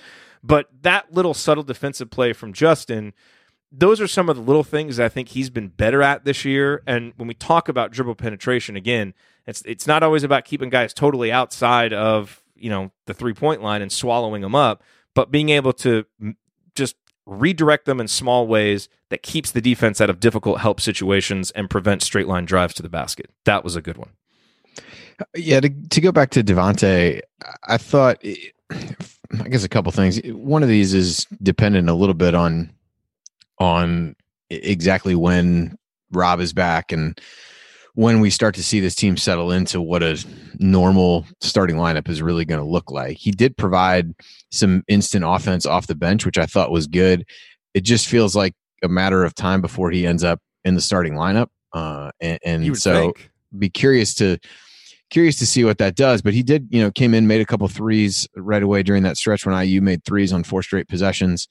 [0.44, 3.14] But that little subtle defensive play from Justin
[3.72, 6.44] those are some of the little things that I think he's been better at this
[6.44, 6.82] year.
[6.88, 9.14] And when we talk about dribble penetration, again,
[9.46, 13.62] it's it's not always about keeping guys totally outside of you know the three point
[13.62, 16.06] line and swallowing them up, but being able to
[16.76, 21.52] just redirect them in small ways that keeps the defense out of difficult help situations
[21.52, 23.30] and prevents straight line drives to the basket.
[23.46, 24.12] That was a good one.
[25.36, 27.22] Yeah, to, to go back to Devonte,
[27.68, 28.20] I thought,
[28.72, 30.20] I guess a couple things.
[30.26, 32.72] One of these is dependent a little bit on
[33.60, 34.16] on
[34.50, 35.78] exactly when
[36.12, 37.20] Rob is back and
[37.96, 40.24] when we start to see this team settle into what a
[40.58, 43.18] normal starting lineup is really going to look like.
[43.18, 44.14] He did provide
[44.52, 47.26] some instant offense off the bench, which I thought was good.
[47.74, 51.14] It just feels like a matter of time before he ends up in the starting
[51.14, 51.48] lineup.
[51.74, 53.30] Uh, and, and so think.
[53.58, 54.38] be curious to
[55.10, 56.22] curious to see what that does.
[56.22, 59.18] But he did, you know, came in, made a couple threes right away during that
[59.18, 61.48] stretch when IU made threes on four straight possessions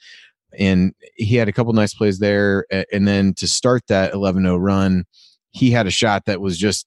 [0.56, 2.64] and he had a couple nice plays there.
[2.92, 5.04] And then to start that 11 0 run,
[5.50, 6.86] he had a shot that was just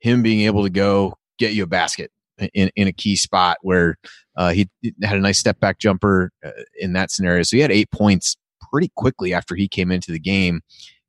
[0.00, 2.10] him being able to go get you a basket
[2.54, 3.96] in, in a key spot where
[4.36, 4.68] uh, he
[5.02, 7.42] had a nice step back jumper uh, in that scenario.
[7.42, 8.36] So he had eight points
[8.70, 10.60] pretty quickly after he came into the game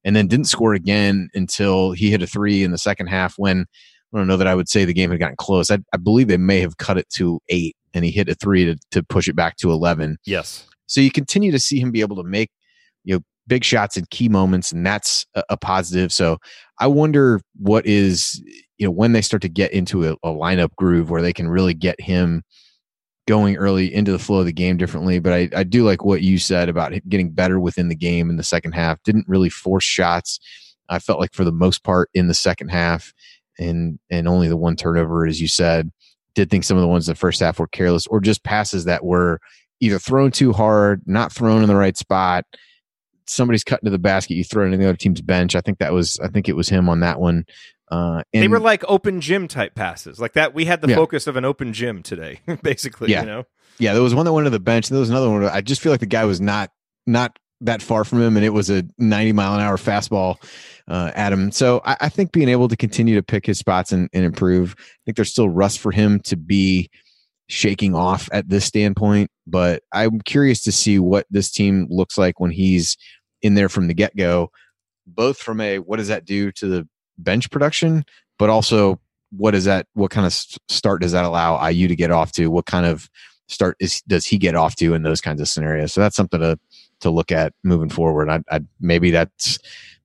[0.04, 3.65] and then didn't score again until he hit a three in the second half when
[4.13, 5.72] I don't know that I would say the game had gotten close.
[5.72, 8.65] I, I believe they may have cut it to eight and he hit a three
[8.65, 10.17] to, to push it back to 11.
[10.26, 10.67] Yes.
[10.91, 12.49] So you continue to see him be able to make,
[13.04, 16.12] you know, big shots in key moments, and that's a, a positive.
[16.13, 16.38] So
[16.80, 18.41] I wonder what is,
[18.77, 21.47] you know, when they start to get into a, a lineup groove where they can
[21.47, 22.43] really get him
[23.27, 25.19] going early into the flow of the game differently.
[25.19, 28.38] But I, I do like what you said about getting better within the game in
[28.38, 29.01] the second half.
[29.04, 30.39] Didn't really force shots.
[30.89, 33.13] I felt like for the most part in the second half,
[33.58, 35.89] and and only the one turnover, as you said.
[36.34, 38.86] Did think some of the ones in the first half were careless or just passes
[38.86, 39.39] that were
[39.82, 42.46] either thrown too hard, not thrown in the right spot.
[43.28, 45.56] Somebody's cutting to the basket, you throw it in the other team's bench.
[45.56, 47.46] I think that was, I think it was him on that one.
[47.91, 50.54] Uh, and, they were like open gym type passes, like that.
[50.54, 50.96] We had the yeah.
[50.96, 53.12] focus of an open gym today, basically.
[53.12, 53.22] Yeah.
[53.22, 53.44] You know.
[53.80, 54.89] Yeah, there was one that went to the bench.
[54.89, 55.44] And there was another one.
[55.44, 56.72] I just feel like the guy was not
[57.06, 60.38] not that far from him, and it was a 90 mile an hour fastball
[60.88, 61.52] uh, at him.
[61.52, 64.76] So I, I think being able to continue to pick his spots and, and improve,
[64.78, 66.89] I think there's still rust for him to be
[67.51, 72.39] shaking off at this standpoint, but I'm curious to see what this team looks like
[72.39, 72.95] when he's
[73.41, 74.51] in there from the get go,
[75.05, 76.87] both from a what does that do to the
[77.17, 78.05] bench production,
[78.39, 80.33] but also what is that, what kind of
[80.69, 82.47] start does that allow IU to get off to?
[82.47, 83.09] What kind of
[83.49, 85.91] start is, does he get off to in those kinds of scenarios?
[85.91, 86.57] So that's something to,
[87.01, 88.29] to look at moving forward.
[88.29, 89.59] I, I maybe that's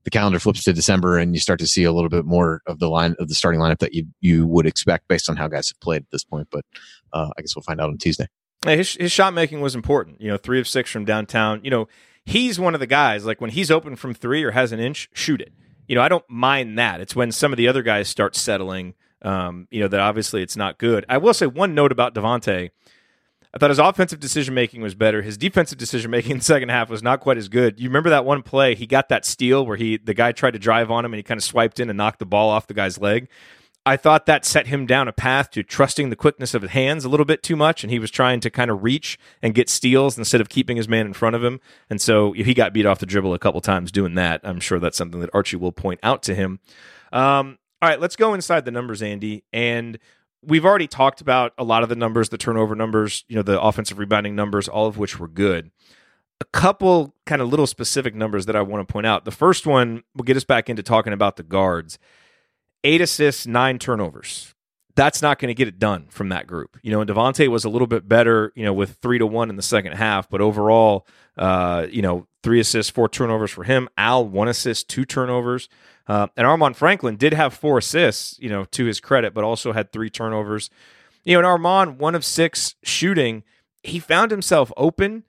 [0.07, 2.79] the calendar flips to December and you start to see a little bit more of
[2.79, 5.69] the line of the starting lineup that you you would expect based on how guys
[5.69, 6.47] have played at this point.
[6.53, 6.65] But
[7.13, 8.29] uh, I guess we'll find out on Tuesday.
[8.65, 10.21] His, his shot making was important.
[10.21, 11.61] You know, three of six from downtown.
[11.65, 11.89] You know,
[12.25, 15.09] he's one of the guys like when he's open from three or has an inch,
[15.13, 15.53] shoot it.
[15.89, 17.01] You know, I don't mind that.
[17.01, 18.95] It's when some of the other guys start settling.
[19.23, 21.05] Um, you know that obviously it's not good.
[21.09, 22.71] I will say one note about Devonte
[23.57, 25.23] I thought his offensive decision making was better.
[25.23, 27.81] His defensive decision making in the second half was not quite as good.
[27.81, 28.75] You remember that one play?
[28.75, 31.23] He got that steal where he the guy tried to drive on him and he
[31.23, 33.31] kind of swiped in and knocked the ball off the guy's leg.
[33.87, 37.07] I thought that set him down a path to trusting the quickness of his hands
[37.07, 39.71] a little bit too much, and he was trying to kind of reach and get
[39.71, 41.59] steals instead of keeping his man in front of him.
[41.89, 44.43] And so he got beat off the dribble a couple times doing that.
[44.45, 46.61] I'm sure that's something that Archie will point out to him.
[47.11, 49.45] Um, all right, let's go inside the numbers, Andy.
[49.53, 49.99] And
[50.47, 53.61] we've already talked about a lot of the numbers, the turnover numbers, you know, the
[53.61, 55.71] offensive rebounding numbers, all of which were good.
[56.41, 59.25] A couple kind of little specific numbers that I want to point out.
[59.25, 61.99] The first one will get us back into talking about the guards.
[62.85, 64.55] Eight assists, nine turnovers.
[64.95, 66.79] That's not going to get it done from that group.
[66.83, 69.51] You know, and Devonte was a little bit better, you know, with three to one
[69.51, 73.89] in the second half, but overall, uh, you know, three assists, four turnovers for him.
[73.99, 75.69] Al, one assist, two turnovers.
[76.09, 79.73] Uh, and Armaan Franklin did have four assists, you know, to his credit, but also
[79.73, 80.71] had three turnovers.
[81.25, 83.43] You know, and Armaan, one of six shooting,
[83.83, 85.25] he found himself open.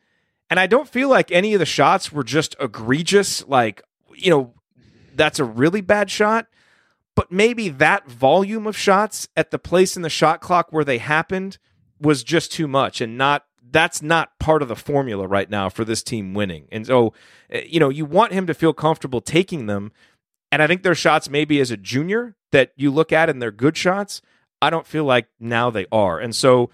[0.50, 3.82] And I don't feel like any of the shots were just egregious, like,
[4.16, 4.54] you know,
[5.16, 6.48] that's a really bad shot.
[7.16, 11.00] but maybe that volume of shots at the place in the shot clock where they
[11.00, 11.58] happened
[12.00, 15.84] was just too much and not that's not part of the formula right now for
[15.84, 16.68] this team winning.
[16.72, 17.14] And so,
[17.50, 19.92] eh, you know, you want him to feel comfortable taking them.
[20.52, 23.52] And I think their shots maybe as a junior that you look at and they're
[23.52, 24.22] good shots.
[24.62, 26.20] I don't feel like now they are.
[26.20, 26.70] And so,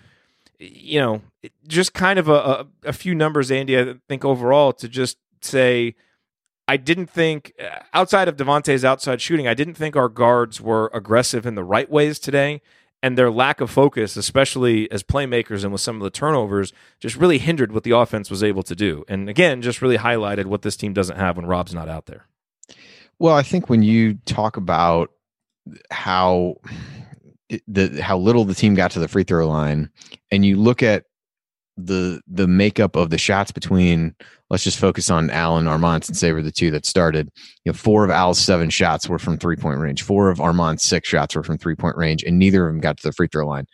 [0.59, 1.21] you know,
[1.67, 5.95] just kind of a, a, a few numbers, Andy, I think overall to just say,
[6.67, 10.89] I didn't think, uh, outside of Devonte's outside shooting, I didn't think our guards were
[10.93, 12.61] aggressive in the right ways today.
[13.01, 16.71] And their lack of focus, especially as playmakers and with some of the turnovers,
[17.01, 19.03] just really hindered what the offense was able to do.
[19.09, 22.27] And again, just really highlighted what this team doesn't have when Rob's not out there.
[23.23, 25.09] Well, I think when you talk about
[25.91, 26.57] how
[27.69, 29.89] the how little the team got to the free throw line,
[30.29, 31.05] and you look at
[31.77, 34.13] the the makeup of the shots between
[34.49, 37.29] let's just focus on Allen, Armaan, and Saber, the two that started.
[37.63, 40.01] You know, four of Al's seven shots were from three point range.
[40.01, 42.97] Four of Armaan's six shots were from three point range, and neither of them got
[42.97, 43.67] to the free throw line.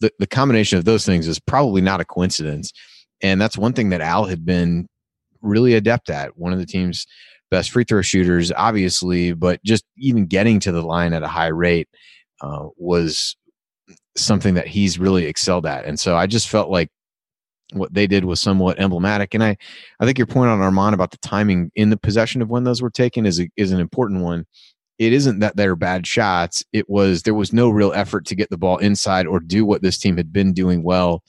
[0.00, 2.72] The the combination of those things is probably not a coincidence,
[3.22, 4.88] and that's one thing that Al had been
[5.42, 6.36] really adept at.
[6.36, 7.06] One of the team's
[7.50, 11.48] best free throw shooters, obviously, but just even getting to the line at a high
[11.48, 11.88] rate
[12.40, 13.36] uh, was
[14.16, 15.84] something that he's really excelled at.
[15.84, 16.90] And so I just felt like
[17.72, 19.34] what they did was somewhat emblematic.
[19.34, 19.56] And I,
[20.00, 22.82] I think your point on Armaan about the timing in the possession of when those
[22.82, 24.46] were taken is a, is an important one.
[24.98, 26.64] It isn't that they're bad shots.
[26.72, 29.82] It was there was no real effort to get the ball inside or do what
[29.82, 31.22] this team had been doing well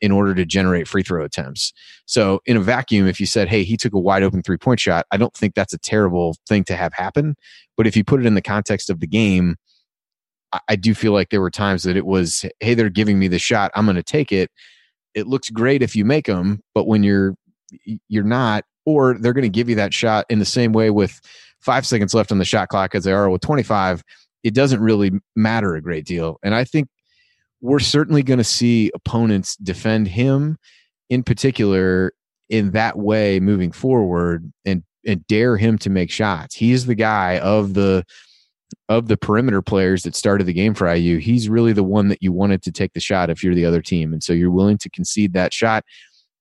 [0.00, 1.72] in order to generate free throw attempts.
[2.06, 4.80] So in a vacuum, if you said, "Hey, he took a wide open three point
[4.80, 7.36] shot," I don't think that's a terrible thing to have happen.
[7.76, 9.56] But if you put it in the context of the game,
[10.68, 13.38] I do feel like there were times that it was, "Hey, they're giving me the
[13.38, 13.70] shot.
[13.74, 14.50] I'm going to take it."
[15.14, 17.34] It looks great if you make them, but when you're
[18.08, 21.20] you're not, or they're going to give you that shot in the same way with
[21.60, 24.02] five seconds left on the shot clock as they are with 25.
[24.44, 26.38] It doesn't really matter a great deal.
[26.44, 26.88] And I think
[27.60, 30.58] we're certainly going to see opponents defend him
[31.08, 32.12] in particular
[32.48, 36.54] in that way moving forward and and dare him to make shots.
[36.54, 38.04] He's the guy of the
[38.88, 41.18] of the perimeter players that started the game for IU.
[41.18, 43.82] He's really the one that you wanted to take the shot if you're the other
[43.82, 44.12] team.
[44.12, 45.84] And so you're willing to concede that shot.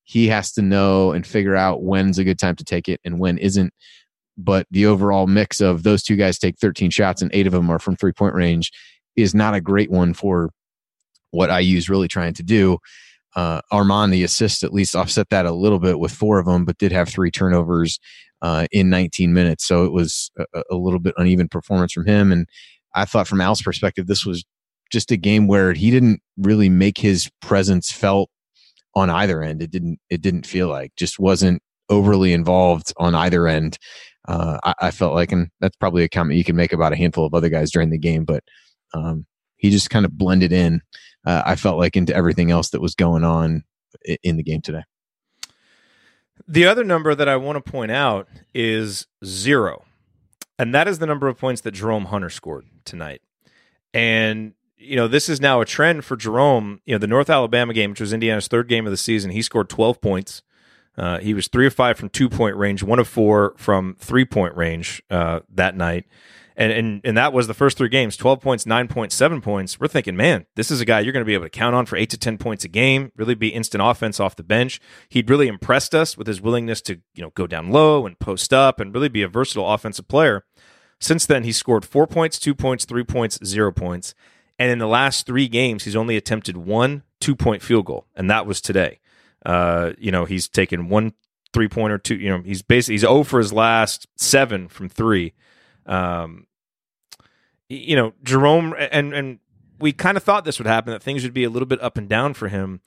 [0.04, 3.20] He has to know and figure out when's a good time to take it and
[3.20, 3.74] when isn't.
[4.38, 7.70] But the overall mix of those two guys take 13 shots and eight of them
[7.70, 8.72] are from three point range
[9.16, 10.52] is not a great one for
[11.36, 12.78] what IU is really trying to do.
[13.36, 16.64] Uh, Armaan, the assist, at least offset that a little bit with four of them,
[16.64, 18.00] but did have three turnovers
[18.42, 19.66] uh, in 19 minutes.
[19.66, 22.32] So it was a, a, little bit uneven performance from him.
[22.32, 22.48] And
[22.94, 24.46] I thought, from Al's perspective, this was
[24.92, 28.30] just a game where he didn't really make his presence felt
[28.94, 29.62] on either end.
[29.62, 30.00] It didn't.
[30.10, 33.78] It didn't feel like just wasn't overly involved on either end.
[34.28, 36.96] Uh, I, I, felt like, and that's probably a comment you can make about a
[36.96, 38.44] handful of other guys during the game, but
[38.96, 39.26] um,
[39.58, 40.82] he just kind of blended in
[41.26, 43.64] uh, I felt like into everything else that was going on
[44.24, 44.84] in the game today.
[46.48, 49.84] The other number that I want to point out is zero.
[50.60, 53.22] And that is the number of points that Jerome Hunter scored tonight.
[53.94, 56.82] And, you know, this is now a trend for Jerome.
[56.86, 59.42] You know, the North Alabama game, which was Indiana's third game of the season, he
[59.42, 60.42] scored 12 points.
[60.98, 64.24] Uh, he was three of five from two point range, one of four from three
[64.24, 66.06] point range uh, that night
[66.56, 69.80] and and and that was the first three games 12 points 9 points 7 points.
[69.80, 71.86] We're thinking man this is a guy you're going to be able to count on
[71.86, 74.80] for 8 to 10 points a game really be instant offense off the bench.
[75.10, 78.54] He'd really impressed us with his willingness to you know go down low and post
[78.54, 80.46] up and really be a versatile offensive player.
[81.00, 84.16] Since then he's scored 4 points 2 points 3 points 0 points.
[84.58, 88.30] And in the last 3 games he's only attempted one 2 point field goal and
[88.30, 89.00] that was today.
[89.46, 91.14] Uh, you know he's taken one
[91.54, 95.34] three pointer two you know he's basically he's 0 for his last 7 from 3
[95.86, 96.48] um,
[97.70, 99.40] you know, Jerome and and
[99.80, 101.98] we kind of thought this would happen that things would be a little bit up
[101.98, 102.82] and down for him.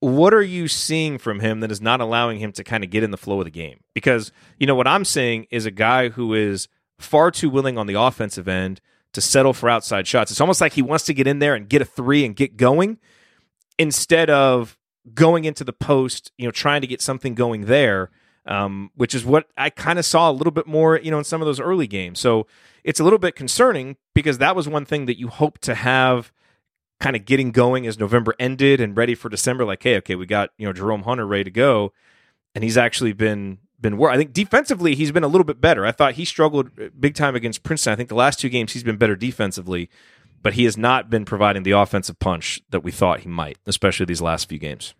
[0.00, 3.02] What are you seeing from him that is not allowing him to kind of get
[3.02, 3.80] in the flow of the game?
[3.94, 6.68] Because you know what I'm seeing is a guy who is
[6.98, 8.80] far too willing on the offensive end
[9.12, 10.30] to settle for outside shots.
[10.30, 12.56] It's almost like he wants to get in there and get a three and get
[12.56, 12.98] going
[13.78, 14.76] instead of
[15.14, 18.10] going into the post, you know, trying to get something going there
[18.48, 21.24] um, which is what I kind of saw a little bit more, you know, in
[21.24, 22.18] some of those early games.
[22.18, 22.46] So
[22.82, 26.32] it's a little bit concerning because that was one thing that you hope to have
[26.98, 29.66] kind of getting going as November ended and ready for December.
[29.66, 31.92] Like, hey, okay, we got you know Jerome Hunter ready to go,
[32.54, 34.14] and he's actually been been worse.
[34.14, 35.84] I think defensively he's been a little bit better.
[35.84, 37.92] I thought he struggled big time against Princeton.
[37.92, 39.90] I think the last two games he's been better defensively,
[40.42, 44.06] but he has not been providing the offensive punch that we thought he might, especially
[44.06, 44.94] these last few games.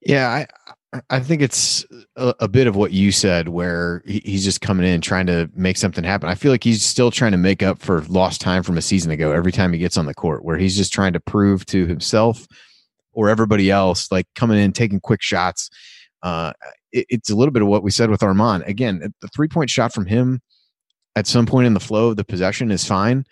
[0.00, 0.46] Yeah, I
[1.10, 1.84] I think it's
[2.16, 5.50] a, a, bit of what you said, where he, he's just coming in trying to
[5.54, 6.28] make something happen.
[6.28, 9.10] I feel like he's still trying to make up for lost time from a season
[9.10, 11.86] ago every time he gets on the court, where he's just trying to prove to
[11.86, 12.46] himself
[13.12, 15.70] or everybody else, like coming in, taking quick shots.
[16.22, 16.52] Uh,
[16.92, 18.66] it, it's a little bit of what we said with Armaan.
[18.66, 20.40] Again, the three point shot from him
[21.16, 23.24] at some point in the flow of the possession is fine,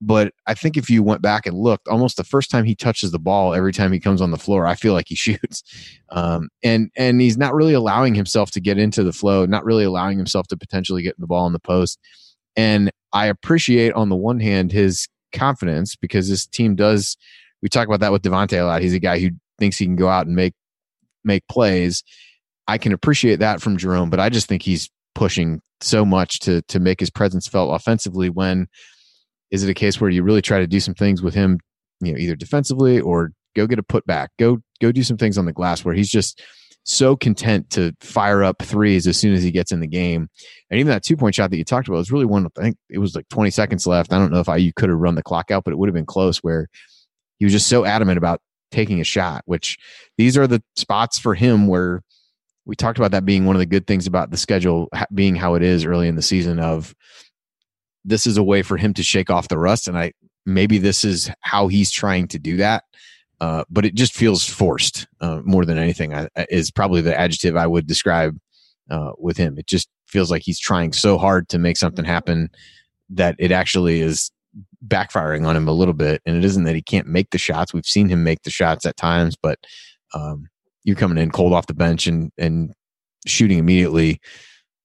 [0.00, 3.10] but I think if you went back and looked, almost the first time he touches
[3.10, 5.62] the ball, every time he comes on the floor, I feel like he shoots,
[6.10, 9.84] um, and and he's not really allowing himself to get into the flow, not really
[9.84, 11.98] allowing himself to potentially get the ball in the post.
[12.56, 17.16] And I appreciate on the one hand his confidence because this team does.
[17.62, 18.80] We talk about that with Devonte a lot.
[18.80, 20.54] He's a guy who thinks he can go out and make
[21.24, 22.02] make plays.
[22.66, 26.62] I can appreciate that from Jerome, but I just think he's pushing so much to
[26.62, 28.66] to make his presence felt offensively when
[29.50, 31.58] is it a case where you really try to do some things with him,
[32.00, 35.46] you know, either defensively or go get a putback, go go do some things on
[35.46, 36.42] the glass where he's just
[36.84, 40.28] so content to fire up threes as soon as he gets in the game.
[40.70, 42.46] And even that two point shot that you talked about was really one.
[42.58, 44.12] I think it was like 20 seconds left.
[44.12, 45.88] I don't know if I you could have run the clock out, but it would
[45.88, 46.38] have been close.
[46.38, 46.68] Where
[47.38, 48.40] he was just so adamant about
[48.70, 49.42] taking a shot.
[49.46, 49.76] Which
[50.16, 52.02] these are the spots for him where
[52.64, 55.54] we talked about that being one of the good things about the schedule being how
[55.54, 56.58] it is early in the season.
[56.58, 56.94] Of
[58.04, 59.88] this is a way for him to shake off the rust.
[59.88, 60.12] And I
[60.46, 62.84] maybe this is how he's trying to do that.
[63.40, 66.14] Uh, but it just feels forced uh, more than anything.
[66.14, 68.36] I, is probably the adjective I would describe
[68.90, 69.58] uh, with him.
[69.58, 72.50] It just feels like he's trying so hard to make something happen
[73.08, 74.30] that it actually is
[74.86, 76.20] backfiring on him a little bit.
[76.26, 77.72] And it isn't that he can't make the shots.
[77.72, 79.58] We've seen him make the shots at times, but
[80.12, 80.48] um,
[80.84, 82.72] you're coming in cold off the bench and and
[83.26, 84.20] shooting immediately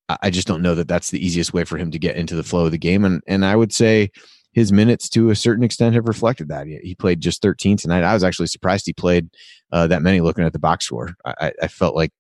[0.07, 2.43] I just don't know that that's the easiest way for him to get into the
[2.43, 3.05] flow of the game.
[3.05, 4.11] And and I would say
[4.53, 6.67] his minutes to a certain extent have reflected that.
[6.67, 8.03] He, he played just 13 tonight.
[8.03, 9.29] I was actually surprised he played
[9.71, 11.13] uh, that many looking at the box score.
[11.25, 12.11] I, I, felt like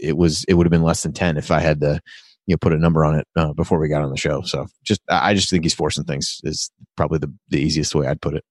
[0.00, 2.00] it was it would have been less than 10 if I had to
[2.46, 4.42] you know put a number on it uh, before we got on the show.
[4.42, 8.22] So just I just think he's forcing things is probably the, the easiest way I'd
[8.22, 8.44] put it.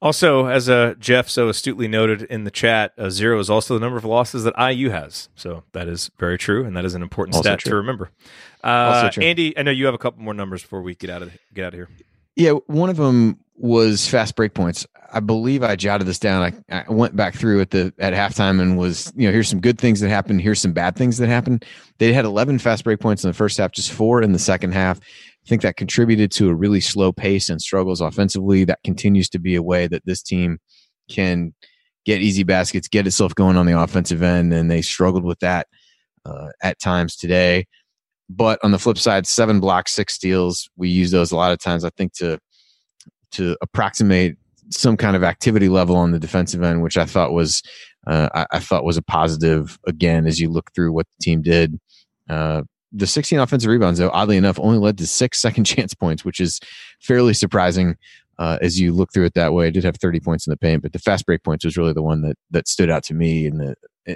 [0.00, 3.80] Also, as uh, Jeff so astutely noted in the chat, uh, zero is also the
[3.80, 5.28] number of losses that IU has.
[5.34, 7.70] So that is very true, and that is an important also stat true.
[7.70, 8.10] to remember.
[8.62, 11.36] Uh, Andy, I know you have a couple more numbers before we get out of
[11.52, 11.88] get out of here.
[12.36, 14.86] Yeah, one of them was fast break points.
[15.12, 16.54] I believe I jotted this down.
[16.70, 19.60] I, I went back through at the at halftime and was you know here's some
[19.60, 20.40] good things that happened.
[20.40, 21.64] Here's some bad things that happened.
[21.98, 24.72] They had 11 fast break points in the first half, just four in the second
[24.72, 25.00] half.
[25.48, 28.64] I think that contributed to a really slow pace and struggles offensively.
[28.64, 30.58] That continues to be a way that this team
[31.08, 31.54] can
[32.04, 35.66] get easy baskets, get itself going on the offensive end, and they struggled with that
[36.26, 37.66] uh, at times today.
[38.28, 40.68] But on the flip side, seven blocks, six steals.
[40.76, 41.82] We use those a lot of times.
[41.82, 42.38] I think to
[43.32, 44.36] to approximate
[44.68, 47.62] some kind of activity level on the defensive end, which I thought was
[48.06, 49.78] uh, I, I, thought was a positive.
[49.86, 51.80] Again, as you look through what the team did,
[52.28, 56.24] uh, the 16 offensive rebounds, though, oddly enough, only led to six second chance points,
[56.24, 56.60] which is
[57.00, 57.96] fairly surprising
[58.38, 59.66] uh, as you look through it that way.
[59.66, 61.92] I did have 30 points in the paint, but the fast break points was really
[61.92, 63.74] the one that that stood out to me in the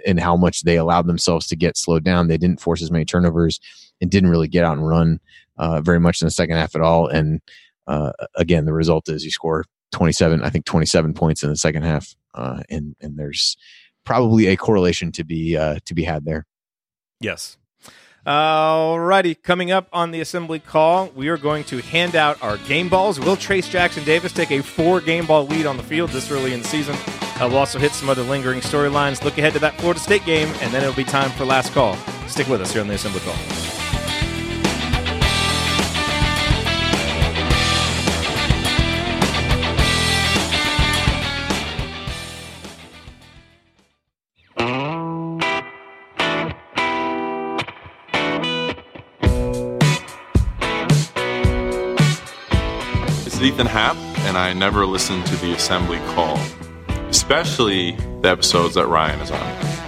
[0.08, 2.28] in how much they allowed themselves to get slowed down.
[2.28, 3.60] They didn't force as many turnovers
[4.00, 5.20] and didn't really get out and run
[5.58, 7.08] uh, very much in the second half at all.
[7.08, 7.40] And
[7.86, 11.82] uh, again, the result is you score 27, I think 27 points in the second
[11.82, 13.56] half, uh, and and there's
[14.04, 16.46] probably a correlation to be uh, to be had there.
[17.20, 17.58] Yes,
[18.24, 22.88] Alrighty, coming up on the assembly call, we are going to hand out our game
[22.88, 23.18] balls.
[23.18, 26.54] Will Trayce Jackson Davis take a four game ball lead on the field this early
[26.54, 26.94] in the season?
[26.94, 30.46] Uh, we'll also hit some other lingering storylines, look ahead to that Florida State game,
[30.60, 31.96] and then it'll be time for last call.
[32.28, 33.81] Stick with us here on the assembly call.
[53.42, 56.38] Ethan Happ, and I never listen to the assembly call,
[57.08, 59.81] especially the episodes that Ryan is on.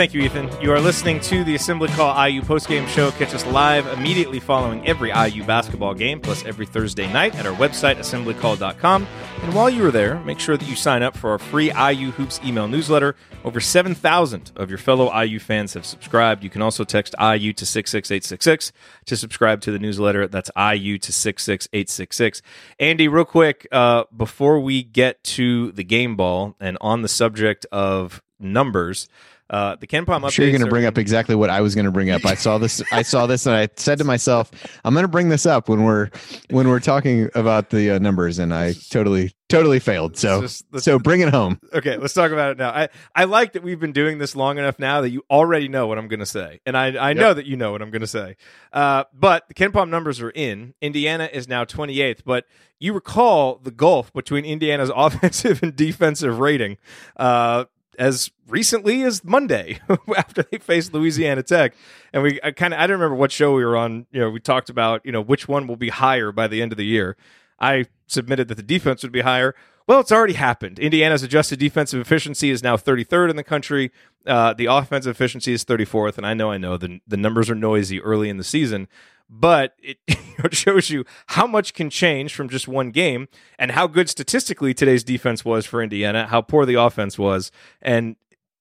[0.00, 0.48] Thank you, Ethan.
[0.62, 3.10] You are listening to the Assembly Call IU postgame show.
[3.10, 7.54] Catch us live immediately following every IU basketball game, plus every Thursday night at our
[7.56, 9.06] website, assemblycall.com.
[9.42, 12.12] And while you are there, make sure that you sign up for our free IU
[12.12, 13.14] Hoops email newsletter.
[13.44, 16.42] Over 7,000 of your fellow IU fans have subscribed.
[16.44, 18.72] You can also text IU to 66866
[19.04, 20.26] to subscribe to the newsletter.
[20.26, 22.40] That's IU to 66866.
[22.78, 27.66] Andy, real quick, uh, before we get to the game ball and on the subject
[27.70, 29.06] of numbers,
[29.50, 31.84] Uh, the KenPom I'm sure you're going to bring up exactly what I was going
[31.86, 32.24] to bring up.
[32.24, 32.80] I saw this.
[32.92, 34.48] I saw this, and I said to myself,
[34.84, 36.08] "I'm going to bring this up when we're
[36.50, 40.16] when we're talking about the uh, numbers," and I totally totally failed.
[40.16, 41.58] So Let's just- let's- so bring it home.
[41.74, 42.70] okay, let's talk about it now.
[42.70, 45.88] I, I like that we've been doing this long enough now that you already know
[45.88, 48.02] what I'm going to say, and I I know that you know what I'm going
[48.02, 48.36] to say.
[48.72, 50.74] Uh, but the KenPom numbers are in.
[50.80, 52.44] Indiana is now 28th, but
[52.78, 56.76] you recall the gulf between Indiana's offensive and defensive rating.
[57.16, 57.64] Uh,
[57.98, 59.78] as recently as Monday
[60.16, 61.74] after they faced Louisiana Tech.
[62.12, 64.06] And we kind of, I don't remember what show we were on.
[64.12, 66.72] You know, we talked about, you know, which one will be higher by the end
[66.72, 67.16] of the year.
[67.58, 69.54] I submitted that the defense would be higher.
[69.90, 70.78] Well, it's already happened.
[70.78, 73.90] Indiana's adjusted defensive efficiency is now 33rd in the country.
[74.24, 76.16] Uh, the offensive efficiency is 34th.
[76.16, 78.86] And I know, I know the, the numbers are noisy early in the season,
[79.28, 83.26] but it, it shows you how much can change from just one game
[83.58, 87.50] and how good statistically today's defense was for Indiana, how poor the offense was.
[87.82, 88.14] And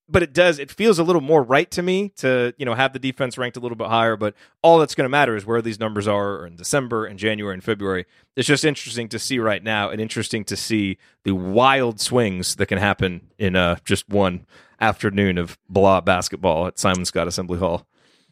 [0.09, 2.93] but it does it feels a little more right to me to you know have
[2.93, 5.61] the defense ranked a little bit higher but all that's going to matter is where
[5.61, 8.05] these numbers are in december and january and february.
[8.35, 12.67] It's just interesting to see right now and interesting to see the wild swings that
[12.67, 14.45] can happen in uh, just one
[14.79, 17.85] afternoon of blah basketball at Simon Skjodt Assembly Hall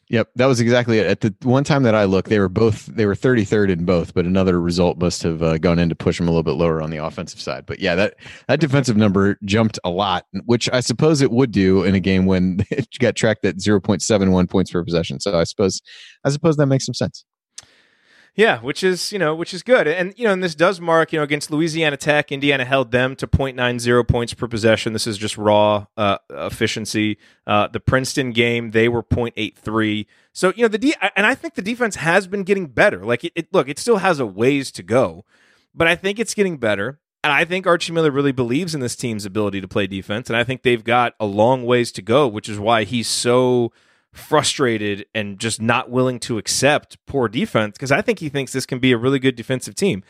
[0.09, 1.05] Yep, that was exactly it.
[1.05, 4.13] At the one time that I looked, they were both they were 33rd in both,
[4.13, 6.81] but another result must have uh, gone in to push them a little bit lower
[6.81, 7.65] on the offensive side.
[7.65, 8.15] But yeah, that
[8.47, 12.25] that defensive number jumped a lot, which I suppose it would do in a game
[12.25, 15.19] when it got tracked at 0.71 points per possession.
[15.19, 15.81] So I suppose
[16.23, 17.25] I suppose that makes some sense.
[18.37, 21.11] Yeah, which is you know which is good, and you know, and this does mark
[21.11, 24.93] you know against Louisiana Tech, Indiana held them to 0.90 points per possession.
[24.93, 27.17] This is just raw uh, efficiency.
[27.47, 30.05] Uh, the Princeton game, they were 0.83.
[30.33, 33.03] So you know the de- and I think the defense has been getting better.
[33.03, 35.25] Like it, it, look, it still has a ways to go,
[35.73, 36.99] but I think it's getting better.
[37.23, 40.37] And I think Archie Miller really believes in this team's ability to play defense, and
[40.37, 43.71] I think they've got a long ways to go, which is why he's so
[44.17, 48.65] frustrated and just not willing to accept poor defense because I think he thinks this
[48.65, 50.03] can be a really good defensive team.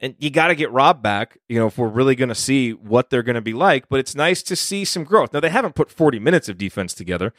[0.00, 2.72] And you got to get Rob back, you know, if we're really going to see
[2.72, 3.88] what they're going to be like.
[3.88, 5.32] But it's nice to see some growth.
[5.32, 7.34] Now, they haven't put 40 minutes of defense together.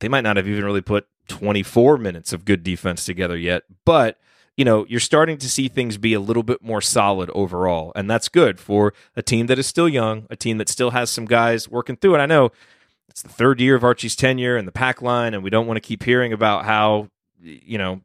[0.00, 3.62] They might not have even really put 24 minutes of good defense together yet.
[3.84, 4.18] But,
[4.56, 7.92] you know, you're starting to see things be a little bit more solid overall.
[7.94, 11.08] And that's good for a team that is still young, a team that still has
[11.08, 12.18] some guys working through it.
[12.18, 12.50] I know
[13.08, 15.76] it's the third year of Archie's tenure and the pack line, and we don't want
[15.76, 17.08] to keep hearing about how
[17.40, 18.00] you know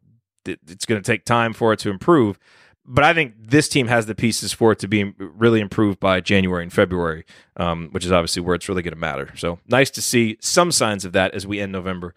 [0.45, 2.39] it's going to take time for it to improve.
[2.86, 6.20] But I think this team has the pieces for it to be really improved by
[6.20, 7.26] January and February,
[7.56, 9.32] um, which is obviously where it's really going to matter.
[9.36, 12.16] So nice to see some signs of that as we end November.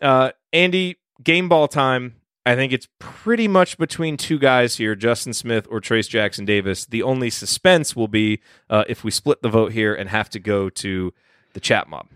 [0.00, 2.16] Uh, Andy, game ball time.
[2.44, 6.86] I think it's pretty much between two guys here, Justin Smith or Trayce Jackson Davis.
[6.86, 10.38] The only suspense will be uh, if we split the vote here and have to
[10.38, 11.12] go to
[11.56, 12.06] the chat mob.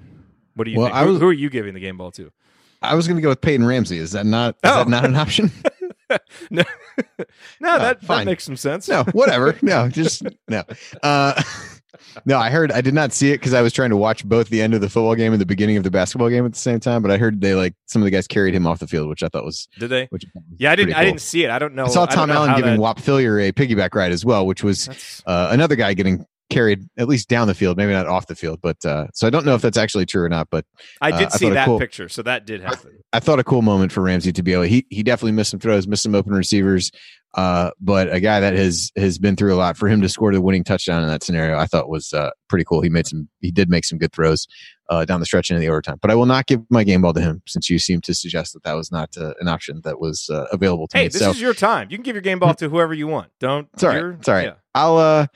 [0.55, 0.97] What do you Well, think?
[0.97, 2.31] I Who- was- who, are you giving the game ball to?
[2.83, 3.97] I was going to go with Peyton Ramsey.
[3.97, 4.77] Is that not is Oh.
[4.85, 5.51] that not an option?
[6.51, 6.63] no,
[7.61, 8.27] no, that, that fine.
[8.27, 8.87] makes some sense.
[8.89, 9.57] no, whatever.
[9.63, 10.63] No, just no.
[11.03, 11.41] Uh,
[12.25, 12.73] no, I heard.
[12.73, 14.81] I did not see it because I was trying to watch both the end of
[14.81, 17.03] the football game and the beginning of the basketball game at the same time.
[17.03, 19.23] But I heard they like some of the guys carried him off the field, which
[19.23, 20.07] I thought was Did they?
[20.11, 20.25] which
[20.59, 20.89] Yeah, I didn't.
[20.95, 21.51] pretty I didn't see it.
[21.51, 21.85] I don't know.
[21.85, 24.65] I saw Tom know Allen giving that- Whop Philyor a piggyback ride as well, which
[24.65, 28.35] was uh, another guy getting carried at least down the field, maybe not off the
[28.35, 28.61] field.
[28.63, 30.49] But uh, so I don't know if that's actually true or not.
[30.51, 30.67] But
[31.01, 32.99] I uh, did I see thought that cool- picture, so that did happen.
[33.13, 34.65] I thought a cool moment for Ramsey to be able.
[34.65, 36.91] He he definitely missed some throws, missed some open receivers.
[37.35, 40.33] Uh, but a guy that has has been through a lot for him to score
[40.33, 42.81] the winning touchdown in that scenario, I thought was uh, pretty cool.
[42.83, 43.29] He made some.
[43.41, 44.49] He did make some good throws
[44.89, 45.99] uh, down the stretch into the overtime.
[46.03, 48.53] But I will not give my game ball to him since you seem to suggest
[48.55, 51.09] that that was not uh, an option that was uh, available to Hey, me.
[51.11, 51.87] this so is your time.
[51.89, 53.31] You can give your game ball to whoever you want.
[53.39, 53.69] Don't.
[53.75, 53.99] it's all right.
[54.01, 54.47] you're- It's all right.
[54.47, 54.55] yeah.
[54.75, 55.29] I'll.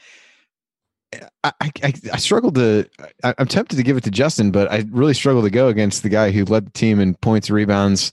[1.42, 2.88] I, I, I struggled to.
[3.22, 6.02] I, I'm tempted to give it to Justin, but I really struggle to go against
[6.02, 8.12] the guy who led the team in points, rebounds,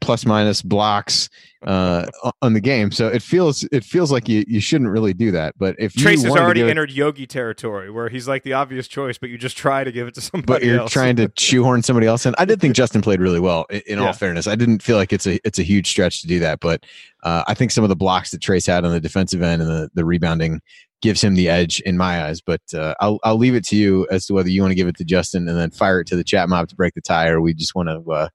[0.00, 1.28] plus minus blocks
[1.64, 2.06] uh,
[2.40, 2.90] on the game.
[2.90, 5.54] So it feels it feels like you, you shouldn't really do that.
[5.58, 8.54] But if Trayce you has already give it- entered Yogi territory, where he's like the
[8.54, 10.90] obvious choice, but you just try to give it to somebody but you're else.
[10.92, 12.34] trying to shoehorn somebody else in.
[12.38, 13.66] I did think Justin played really well.
[13.70, 14.06] In, in Yeah.
[14.06, 16.58] all fairness, I didn't feel like it's a it's a huge stretch to do that,
[16.60, 16.84] but
[17.22, 19.70] uh, I think some of the blocks that Trayce had on the defensive end and
[19.70, 20.60] the the rebounding
[21.02, 22.40] gives him the edge in my eyes.
[22.40, 24.88] But uh, I'll I'll leave it to you as to whether you want to give
[24.88, 27.28] it to Justin and then fire it to the chat mob to break the tie,
[27.28, 28.28] or we just want to uh,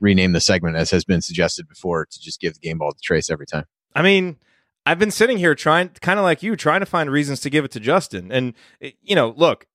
[0.00, 2.98] rename the segment as has been suggested before to just give the game ball to
[2.98, 3.64] Trayce every time.
[3.94, 4.36] I mean,
[4.84, 7.64] I've been sitting here trying, kind of like you, trying to find reasons to give
[7.64, 8.30] it to Justin.
[8.30, 9.66] And, eh, you know, look,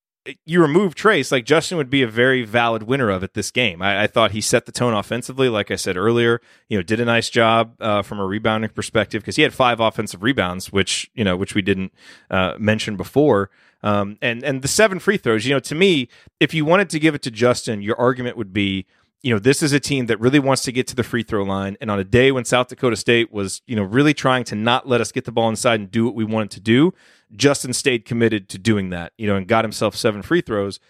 [0.46, 3.82] you remove Trayce, like Justin would be a very valid winner of it this game.
[3.82, 6.40] I, I thought he set the tone offensively, like I said earlier.
[6.68, 9.80] You know, did a nice job uh, from a rebounding perspective because he had five
[9.80, 11.92] offensive rebounds, which you know, which we didn't
[12.30, 13.50] uh, mention before.
[13.82, 16.08] Um, and and the seven free throws, you know, to me,
[16.38, 18.86] if you wanted to give it to Justin, your argument would be,
[19.22, 21.42] you know, this is a team that really wants to get to the free throw
[21.42, 21.76] line.
[21.80, 24.88] And on a day when South Dakota State was, you know, really trying to not
[24.88, 26.94] let us get the ball inside and do what we wanted to do,
[27.34, 30.80] Justin stayed committed to doing that, you know, and got himself seven free throws.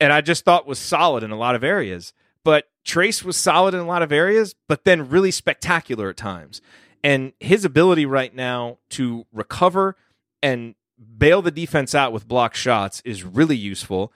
[0.00, 2.12] And I just thought was solid in a lot of areas.
[2.44, 6.62] But Trayce was solid in a lot of areas, but then really spectacular at times.
[7.04, 9.96] And his ability right now to recover
[10.42, 10.74] and
[11.18, 14.12] bail the defense out with block shots is really useful.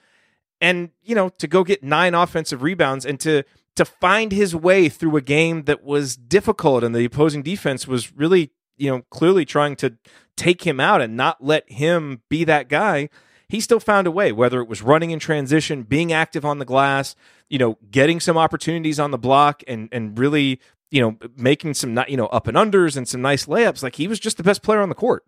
[0.61, 3.43] And, you know, to go get nine offensive rebounds and to
[3.75, 8.13] to find his way through a game that was difficult and the opposing defense was
[8.13, 9.97] really, you know, clearly trying to
[10.35, 13.09] take him out and not let him be that guy.
[13.47, 16.65] He still found a way, whether it was running in transition, being active on the
[16.65, 17.15] glass,
[17.49, 20.59] you know, getting some opportunities on the block and and really,
[20.91, 23.83] you know, making some you know, up and unders and some nice layups.
[23.83, 25.25] Like he was just the best player on the court.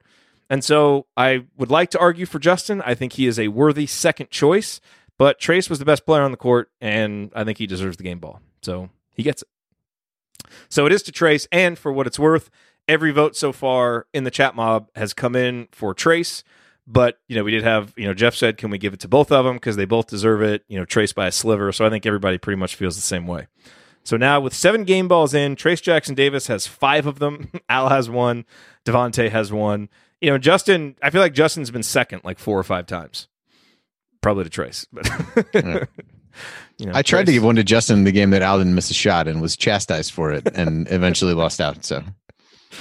[0.49, 2.81] And so I would like to argue for Justin.
[2.81, 4.79] I think he is a worthy second choice,
[5.17, 8.03] but Trayce was the best player on the court, and I think he deserves the
[8.03, 8.39] game ball.
[8.61, 9.47] So he gets it.
[10.69, 12.49] So it is to Trayce, and for what it's worth,
[12.87, 16.43] every vote so far in the chat mob has come in for Trayce.
[16.85, 19.07] But you know, we did have you know Jeff said, can we give it to
[19.07, 20.63] both of them because they both deserve it?
[20.67, 21.71] You know, Trayce by a sliver.
[21.71, 23.47] So I think everybody pretty much feels the same way.
[24.03, 27.51] So now with seven game balls in, Trayce Jackson Davis has five of them.
[27.69, 28.45] Al has one.
[28.85, 29.89] Devonte has one
[30.21, 33.27] you know, Justin, I feel like Justin's been second like four or five times.
[34.21, 34.85] Probably to Trayce.
[34.91, 35.07] but
[35.53, 35.83] yeah.
[36.77, 37.25] you know, I tried Trayce.
[37.27, 39.41] to give one to Justin in the game that Al didn't miss a shot and
[39.41, 41.85] was chastised for it and eventually lost out.
[41.85, 42.03] So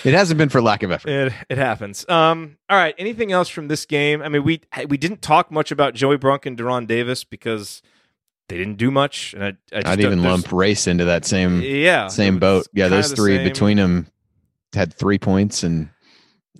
[0.04, 1.08] it hasn't been for lack of effort.
[1.08, 2.08] It, it happens.
[2.08, 2.94] Um, all right.
[2.98, 4.22] Anything else from this game?
[4.22, 7.82] I mean, we we didn't talk much about Joey Brunk and De'Ron Davis because
[8.48, 9.34] they didn't do much.
[9.34, 12.66] And I, I would even lump Race into that same yeah same boat.
[12.72, 14.06] Yeah, those three between them
[14.74, 15.88] had three points and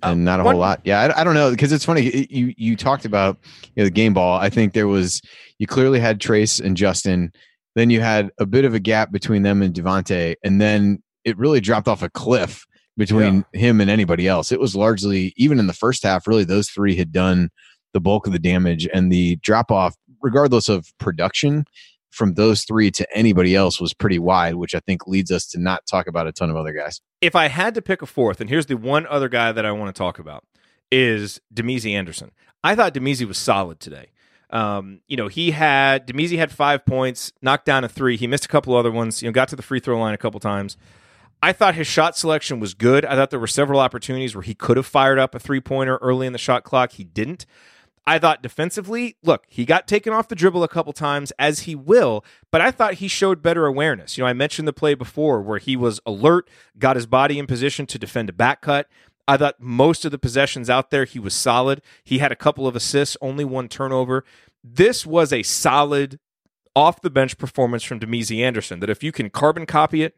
[0.03, 0.81] and um, not a whole lot.
[0.83, 2.27] Yeah, I, I don't know because it's funny.
[2.29, 3.37] You you talked about
[3.75, 4.39] you know, the game ball.
[4.39, 5.21] I think there was
[5.57, 7.31] you clearly had Trayce and Justin.
[7.75, 11.37] Then you had a bit of a gap between them and Devonte, and then it
[11.37, 12.65] really dropped off a cliff
[12.97, 13.59] between yeah.
[13.59, 14.51] him and anybody else.
[14.51, 16.27] It was largely even in the first half.
[16.27, 17.49] Really, those three had done
[17.93, 21.65] the bulk of the damage, and the drop off, regardless of production,
[22.09, 25.59] from those three to anybody else was pretty wide, which I think leads us to
[25.59, 26.99] not talk about a ton of other guys.
[27.21, 29.71] If I had to pick a fourth, and here's the one other guy that I
[29.71, 30.43] want to talk about
[30.91, 32.31] is Damezi Anderson.
[32.63, 34.07] I thought Damezi was solid today.
[34.49, 38.17] Um, you know, he had Damezi had five points, knocked down a three.
[38.17, 39.21] He missed a couple other ones.
[39.21, 40.77] You know, got to the free throw line a couple times.
[41.41, 43.05] I thought his shot selection was good.
[43.05, 45.97] I thought there were several opportunities where he could have fired up a three pointer
[45.97, 46.93] early in the shot clock.
[46.93, 47.45] He didn't.
[48.07, 51.75] I thought defensively, look, he got taken off the dribble a couple times, as he
[51.75, 54.17] will, but I thought he showed better awareness.
[54.17, 57.47] You know, I mentioned the play before where he was alert, got his body in
[57.47, 58.87] position to defend a back cut.
[59.27, 61.81] I thought most of the possessions out there, he was solid.
[62.01, 64.23] He had a couple of assists, only one turnover.
[64.63, 66.17] This was a solid
[66.77, 70.15] off the bench performance from Damezi Anderson that if you can carbon copy it,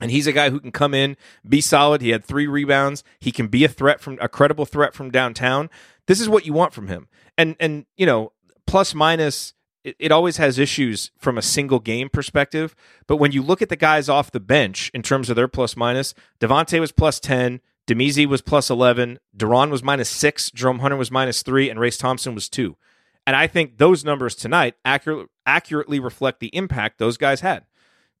[0.00, 1.16] and he's a guy who can come in,
[1.48, 2.00] be solid.
[2.00, 3.04] He had three rebounds.
[3.18, 5.70] He can be a threat from a credible threat from downtown.
[6.06, 7.08] This is what you want from him.
[7.36, 8.32] And and you know,
[8.66, 12.74] plus minus it, it always has issues from a single game perspective.
[13.06, 15.76] But when you look at the guys off the bench in terms of their plus
[15.76, 20.96] minus, Devonte was plus 10, Damezi was plus 11, De'Ron was minus 6, Jerome Hunter
[20.96, 22.76] was minus 3, and Race Thompson was 2.
[23.26, 27.64] And I think those numbers tonight accurate, accurately reflect the impact those guys had.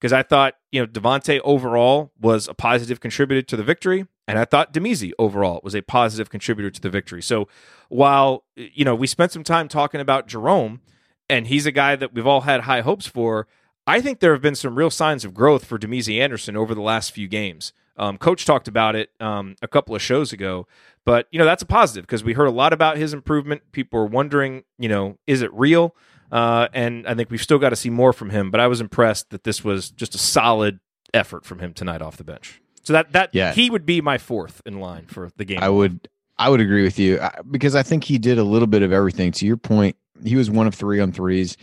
[0.00, 4.06] Because I thought, you know, Devonte overall was a positive contributor to the victory.
[4.26, 7.20] And I thought Damezi overall was a positive contributor to the victory.
[7.20, 7.48] So
[7.88, 10.80] while, you know, we spent some time talking about Jerome,
[11.28, 13.46] and he's a guy that we've all had high hopes for,
[13.86, 16.80] I think there have been some real signs of growth for Damezi Anderson over the
[16.80, 17.72] last few games.
[17.96, 20.66] Um, Coach talked about it um, a couple of shows ago,
[21.04, 23.62] but you know that's a positive because we heard a lot about his improvement.
[23.72, 25.94] People were wondering, you know, is it real?
[26.30, 28.50] Uh, and I think we've still got to see more from him.
[28.50, 30.80] But I was impressed that this was just a solid
[31.12, 32.60] effort from him tonight off the bench.
[32.82, 33.52] So that that yeah.
[33.52, 35.58] he would be my fourth in line for the game.
[35.60, 36.08] I would
[36.38, 37.20] I would agree with you
[37.50, 39.32] because I think he did a little bit of everything.
[39.32, 41.56] To your point, he was one of three on threes.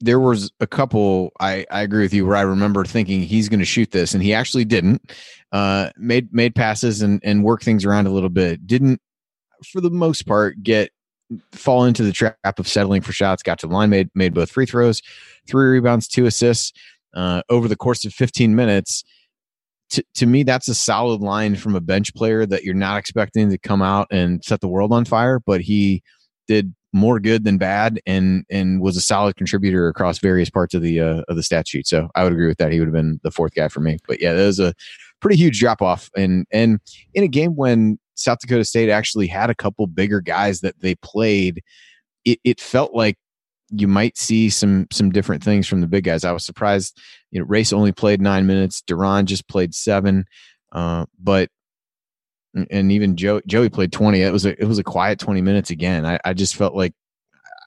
[0.00, 1.32] There was a couple.
[1.40, 4.22] I, I agree with you where I remember thinking he's going to shoot this, and
[4.22, 5.10] he actually didn't.
[5.52, 8.66] Uh, made made passes and and work things around a little bit.
[8.66, 9.00] Didn't
[9.64, 10.90] for the most part get
[11.52, 13.42] fall into the trap of settling for shots.
[13.42, 15.02] Got to the line, made made both free throws,
[15.48, 16.72] three rebounds, two assists
[17.14, 19.04] uh, over the course of 15 minutes
[19.90, 23.50] to, to me, that's a solid line from a bench player that you're not expecting
[23.50, 26.02] to come out and set the world on fire, but he
[26.48, 30.80] did more good than bad and and was a solid contributor across various parts of
[30.80, 31.86] the uh, of the stat sheet.
[31.86, 32.72] So I would agree with that.
[32.72, 33.98] He would have been the fourth guy for me.
[34.08, 34.72] But yeah, that was a
[35.20, 36.80] pretty huge drop off and and
[37.14, 40.94] in a game when South Dakota State actually had a couple bigger guys that they
[40.96, 41.62] played,
[42.24, 43.16] it, it felt like
[43.70, 46.24] you might see some some different things from the big guys.
[46.24, 46.98] I was surprised.
[47.30, 48.82] You know, Race only played nine minutes.
[48.86, 50.24] De'Ron just played seven,
[50.72, 51.50] uh, but
[52.70, 54.22] and even Joe, Joey played twenty.
[54.22, 56.06] It was a it was a quiet twenty minutes again.
[56.06, 56.94] I, I just felt like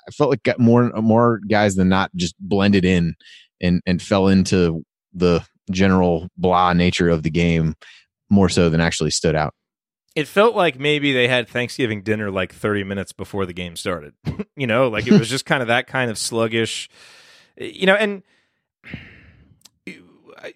[0.08, 3.16] I felt like got more more guys than not just blended in
[3.62, 4.84] and and fell into
[5.14, 7.76] the general blah nature of the game
[8.30, 9.54] more so than actually stood out.
[10.20, 14.14] It felt like maybe they had Thanksgiving dinner like 30 minutes before the game started.
[14.56, 16.90] you know, like it was just kind of that kind of sluggish.
[17.58, 18.24] You know, and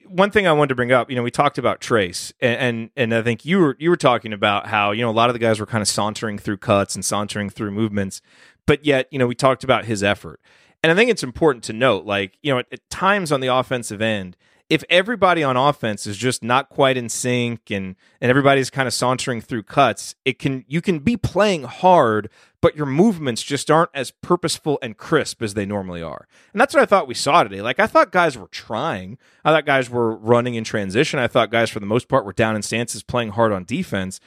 [0.05, 2.89] one thing I wanted to bring up, you know, we talked about Trayce, and, and,
[2.95, 5.33] and I think you were you were talking about how you know a lot of
[5.33, 8.21] the guys were kind of sauntering through cuts and sauntering through movements,
[8.65, 10.39] but yet you know we talked about his effort,
[10.81, 13.47] and I think it's important to note, like you know, at, at times on the
[13.47, 14.37] offensive end,
[14.69, 18.93] if everybody on offense is just not quite in sync and and everybody's kind of
[18.93, 22.29] sauntering through cuts, it can you can be playing hard,
[22.61, 26.27] but your movements just aren't as purposeful and crisp as they normally are.
[26.53, 27.61] And that's what I thought we saw today.
[27.61, 29.17] Like I thought guys were trying.
[29.43, 31.19] I thought guys were running in transition.
[31.19, 34.19] I thought guys for the most part were down in stances playing hard on defense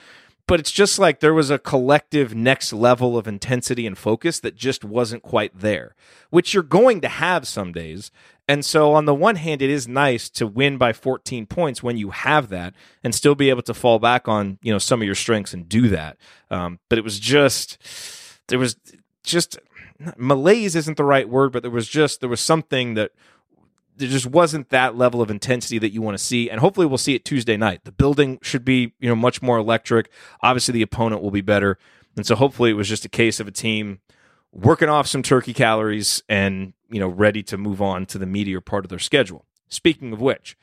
[0.46, 4.54] but it's just like there was a collective next level of intensity and focus that
[4.54, 5.94] just wasn't quite there,
[6.30, 8.12] which you're going to have some days.
[8.48, 11.96] And so, on the one hand, it is nice to win by 14 points when
[11.96, 15.06] you have that and still be able to fall back on you know some of
[15.06, 16.16] your strengths and do that.
[16.50, 17.78] Um, but it was just
[18.48, 18.76] there was
[19.24, 19.58] just
[20.16, 23.12] malaise isn't the right word, but there was just there was something that
[23.96, 26.50] there just wasn't that level of intensity that you want to see.
[26.50, 27.84] And hopefully we'll see it tuesday night.
[27.84, 30.10] The building should be you know much more electric.
[30.40, 31.78] Obviously the opponent will be better.
[32.16, 34.00] And so hopefully it was just a case of a team
[34.56, 38.64] working off some turkey calories and you know ready to move on to the meatier
[38.64, 39.44] part of their schedule.
[39.68, 40.56] Speaking of which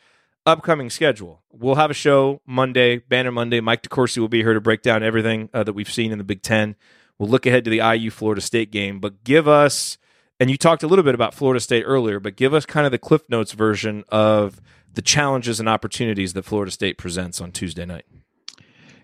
[0.45, 1.41] upcoming schedule.
[1.51, 3.61] We'll have a show monday banner monday.
[3.61, 6.23] Mike decourcy will be here to break down everything uh, that we've seen in the
[6.23, 6.75] big ten.
[7.17, 9.97] We'll look ahead to the iu florida state game but give us
[10.39, 12.91] and you talked a little bit about Florida State earlier, but give us kind of
[12.91, 14.61] the Cliff Notes version of
[14.93, 18.05] the challenges and opportunities that Florida State presents on Tuesday night.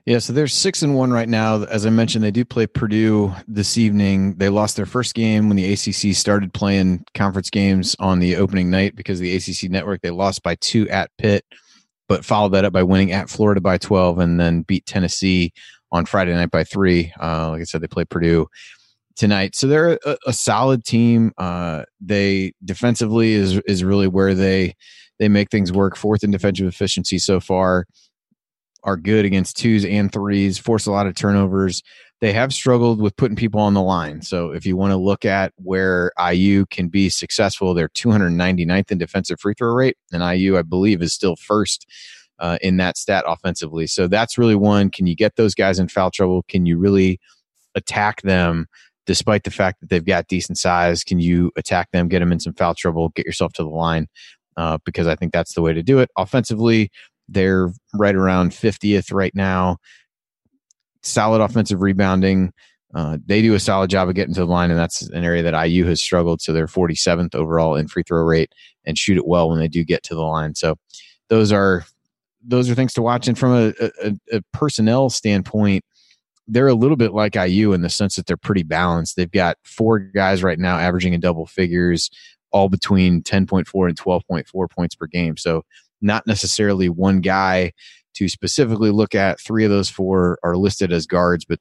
[0.06, 1.64] Yeah, so they're six and one right now.
[1.64, 4.36] As I mentioned, they do play Purdue this evening.
[4.36, 8.70] They lost their first game when the ACC started playing conference games on the opening
[8.70, 11.46] night because the ACC network they lost by two at Pitt,
[12.08, 15.54] but followed that up by winning at Florida by twelve and then beat Tennessee
[15.92, 17.14] on Friday night by three.
[17.22, 18.48] Uh, like I said, they play Purdue
[19.16, 19.56] tonight.
[19.56, 21.34] So they're a, a solid team.
[21.38, 24.76] Uh, they defensively is is really where they
[25.20, 25.96] they make things work.
[25.96, 27.86] Fourth in defensive efficiency so far.
[28.84, 30.58] Are good against twos and threes.
[30.58, 31.84] Force a lot of turnovers.
[32.22, 34.22] They have struggled with putting people on the line.
[34.22, 38.98] So if you want to look at where IU can be successful, they're 299th in
[38.98, 41.86] defensive free throw rate, and IU I believe is still first.
[42.42, 43.86] Uh, in that stat offensively.
[43.86, 44.90] So that's really one.
[44.90, 46.46] Can you get those guys in foul trouble?
[46.48, 47.20] Can you really
[47.76, 48.68] attack them
[49.10, 51.04] despite the fact that they've got decent size.
[51.04, 54.08] Can you attack them, get them in some foul trouble, get yourself to the line?
[54.56, 56.12] Uh, because I think that's the way to do it.
[56.16, 56.92] Offensively,
[57.32, 59.78] they're right around 50th right now.
[61.02, 62.52] Solid offensive rebounding.
[62.94, 65.44] Uh, they do a solid job of getting to the line, and that's an area
[65.44, 66.42] that IU has struggled.
[66.42, 68.52] So they're 47th overall in free throw rate
[68.86, 70.56] and shoot it well when they do get to the line.
[70.56, 70.76] So
[71.30, 71.86] those are
[72.44, 73.28] those are things to watch.
[73.28, 73.74] And from a,
[74.04, 75.84] a, a personnel standpoint,
[76.48, 79.16] they're a little bit like IU in the sense that they're pretty balanced.
[79.16, 82.10] They've got four guys right now averaging in double figures,
[82.52, 85.38] all between 10.4 and 12.4 points per game.
[85.38, 85.64] So,
[86.02, 87.72] not necessarily one guy
[88.16, 89.40] to specifically look at.
[89.40, 91.60] Three of those four are listed as guards, but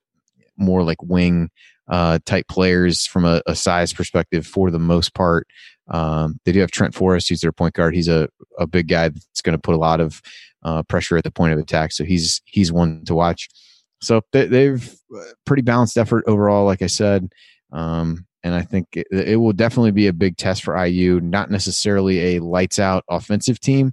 [0.56, 1.50] more like wing
[1.88, 5.46] uh, type players from a, a, size perspective for the most part.
[5.88, 7.94] Um, they do have Trent Forrest, who's their point guard.
[7.94, 8.28] He's a,
[8.58, 10.20] a big guy that's going to put a lot of
[10.62, 11.92] uh, pressure at the point of attack.
[11.92, 13.48] So he's he's one to watch.
[14.00, 17.32] So they, have uh, pretty balanced effort overall, like I said.
[17.72, 21.20] Um, and I think it, it, will definitely be a big test for IU.
[21.20, 23.92] Not necessarily a lights out offensive team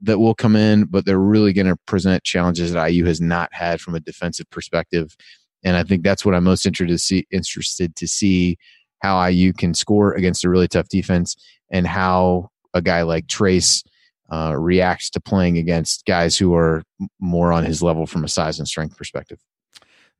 [0.00, 3.52] that will come in, but they're really going to present challenges that IU has not
[3.52, 5.16] had from a defensive perspective.
[5.64, 7.26] And I think that's what I'm most interested to see.
[7.30, 8.58] Interested to see
[9.00, 11.36] how IU can score against a really tough defense,
[11.70, 13.84] and how a guy like Trayce
[14.32, 16.82] uh, reacts to playing against guys who are
[17.20, 19.38] more on his level from a size and strength perspective.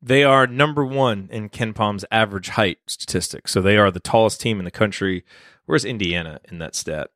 [0.02, 3.46] They are number one in KenPom's average height statistic.
[3.46, 5.24] So they are the tallest team in the country.
[5.64, 7.10] Where's Indiana in that stat?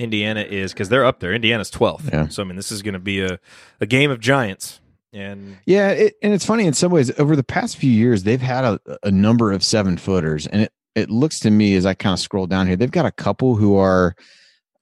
[0.00, 1.32] Indiana is because they're up there.
[1.34, 2.10] Indiana's 12th.
[2.10, 2.28] Yeah.
[2.28, 3.38] So I mean, this is going to be a,
[3.80, 4.80] a game of giants.
[5.12, 7.10] And yeah, it, and it's funny in some ways.
[7.18, 10.72] Over the past few years, they've had a, a number of seven footers, and it
[10.94, 13.56] it looks to me as I kind of scroll down here, they've got a couple
[13.56, 14.14] who are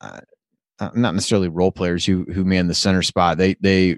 [0.01, 0.21] uh,
[0.79, 3.39] uh, not necessarily role players who who man the center spot.
[3.39, 3.97] They they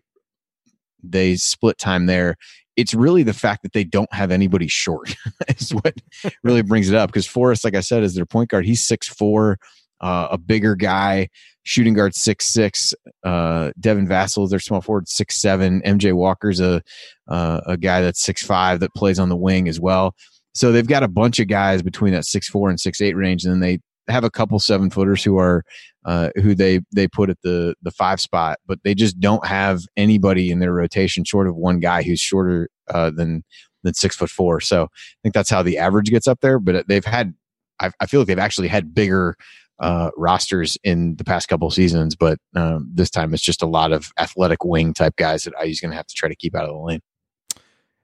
[1.03, 2.37] they split time there.
[2.77, 5.17] It's really the fact that they don't have anybody short
[5.49, 5.95] is what
[6.45, 7.11] really brings it up.
[7.11, 8.65] Because Forrest, like I said, is their point guard.
[8.65, 9.59] He's six four,
[10.01, 11.29] uh, a bigger guy.
[11.63, 12.95] Shooting guard six six.
[13.23, 15.83] Uh, Devin Vassell is their small forward six seven.
[15.83, 16.83] MJ Walker's a
[17.29, 20.15] uh, a guy that's six five that plays on the wing as well.
[20.55, 23.45] So they've got a bunch of guys between that six four and six eight range,
[23.45, 23.79] and then they
[24.09, 25.63] have a couple seven footers who are
[26.05, 29.83] uh, who they they put at the the five spot, but they just don't have
[29.97, 33.45] anybody in their rotation short of one guy who's shorter uh, than
[33.83, 34.61] than six foot four.
[34.61, 36.59] So I think that's how the average gets up there.
[36.59, 37.35] But they've had
[37.81, 39.37] I, I feel like they've actually had bigger
[39.81, 43.93] uh, rosters in the past couple seasons, but um, this time it's just a lot
[43.93, 46.65] of athletic wing type guys that IU's going to have to try to keep out
[46.65, 47.01] of the lane.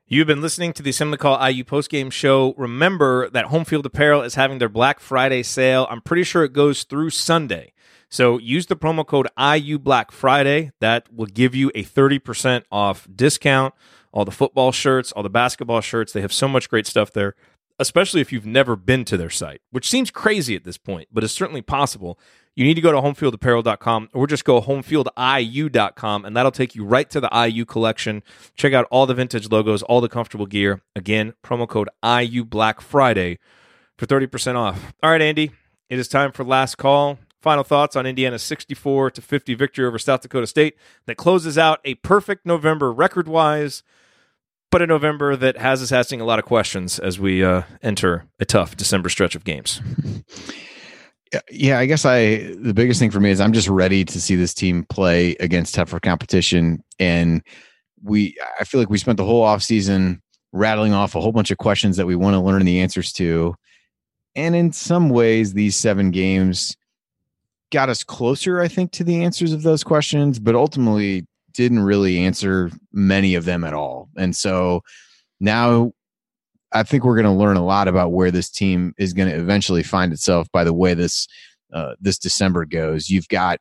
[0.08, 2.54] You've been listening to the Assembly Call IU postgame show.
[2.56, 5.86] Remember that Home Field Apparel is having their Black Friday sale.
[5.90, 7.72] I'm pretty sure it goes through Sunday.
[8.08, 10.70] So use the promo code IU Black Friday.
[10.80, 13.74] That will give you a 30% off discount.
[14.12, 16.12] All the football shirts, all the basketball shirts.
[16.12, 17.34] They have so much great stuff there
[17.78, 21.24] especially if you've never been to their site, which seems crazy at this point, but
[21.24, 22.18] it's certainly possible.
[22.54, 27.08] You need to go to homefieldapparel.com or just go homefieldiu.com, and that'll take you right
[27.10, 28.22] to the IU collection.
[28.54, 30.80] Check out all the vintage logos, all the comfortable gear.
[30.94, 33.38] Again, promo code IU Black Friday
[33.98, 34.94] for 30% off.
[35.02, 35.50] All right, Andy,
[35.90, 37.18] it is time for last call.
[37.42, 41.80] Final thoughts on Indiana's 64 to 50 victory over South Dakota State that closes out
[41.84, 43.82] a perfect November record wise
[44.76, 48.26] but a November that has us asking a lot of questions as we uh, enter
[48.40, 49.80] a tough December stretch of games.
[51.50, 54.36] Yeah, I guess I the biggest thing for me is I'm just ready to see
[54.36, 57.42] this team play against tougher competition, and
[58.00, 60.22] we I feel like we spent the whole off season
[60.52, 63.56] rattling off a whole bunch of questions that we want to learn the answers to,
[64.36, 66.76] and in some ways these seven games
[67.72, 71.26] got us closer, I think, to the answers of those questions, but ultimately
[71.56, 74.08] didn't really answer many of them at all.
[74.16, 74.82] And so
[75.40, 75.92] now
[76.72, 79.38] I think we're going to learn a lot about where this team is going to
[79.38, 81.26] eventually find itself by the way this
[81.72, 83.10] uh, this December goes.
[83.10, 83.58] You've got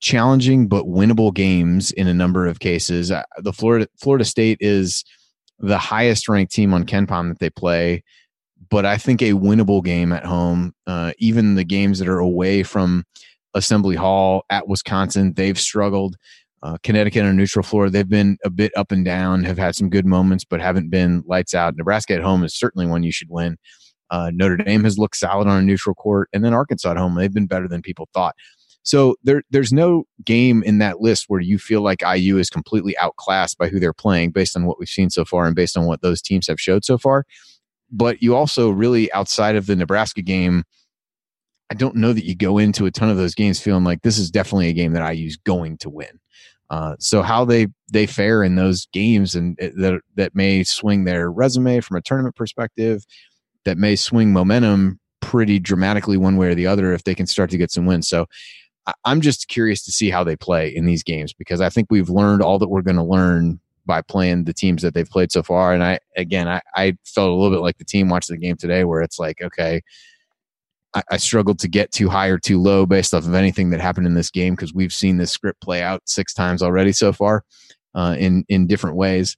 [0.00, 3.10] challenging but winnable games in a number of cases.
[3.10, 5.04] Uh, the Florida Florida State is
[5.58, 8.02] the highest ranked team on KenPom that they play,
[8.68, 10.74] but I think a winnable game at home.
[10.86, 13.04] Uh, even the games that are away from
[13.54, 16.16] Assembly Hall at Wisconsin, they've struggled.
[16.64, 19.90] Uh, Connecticut on neutral floor, they've been a bit up and down, have had some
[19.90, 21.76] good moments, but haven't been lights out.
[21.76, 23.58] Nebraska at home is certainly one you should win.
[24.10, 27.16] Uh, Notre Dame has looked solid on a neutral court, and then Arkansas at home,
[27.16, 28.34] they've been better than people thought.
[28.82, 32.96] So there, there's no game in that list where you feel like IU is completely
[32.96, 35.84] outclassed by who they're playing based on what we've seen so far and based on
[35.84, 37.26] what those teams have showed so far.
[37.90, 40.64] But you also really, outside of the Nebraska game,
[41.70, 44.16] I don't know that you go into a ton of those games feeling like this
[44.16, 46.20] is definitely a game that IU is going to win.
[46.74, 51.30] Uh, so how they they fare in those games and that that may swing their
[51.30, 53.04] resume from a tournament perspective,
[53.64, 57.48] that may swing momentum pretty dramatically one way or the other if they can start
[57.48, 58.08] to get some wins.
[58.08, 58.26] So
[59.04, 62.10] I'm just curious to see how they play in these games because I think we've
[62.10, 65.44] learned all that we're going to learn by playing the teams that they've played so
[65.44, 65.72] far.
[65.74, 68.56] And I again I, I felt a little bit like the team watching the game
[68.56, 69.80] today where it's like, okay,
[70.94, 73.80] I, I struggled to get too high or too low based off of anything that
[73.80, 77.12] happened in this game because we've seen this script play out six times already so
[77.12, 77.44] far
[77.94, 79.36] uh, in in different ways.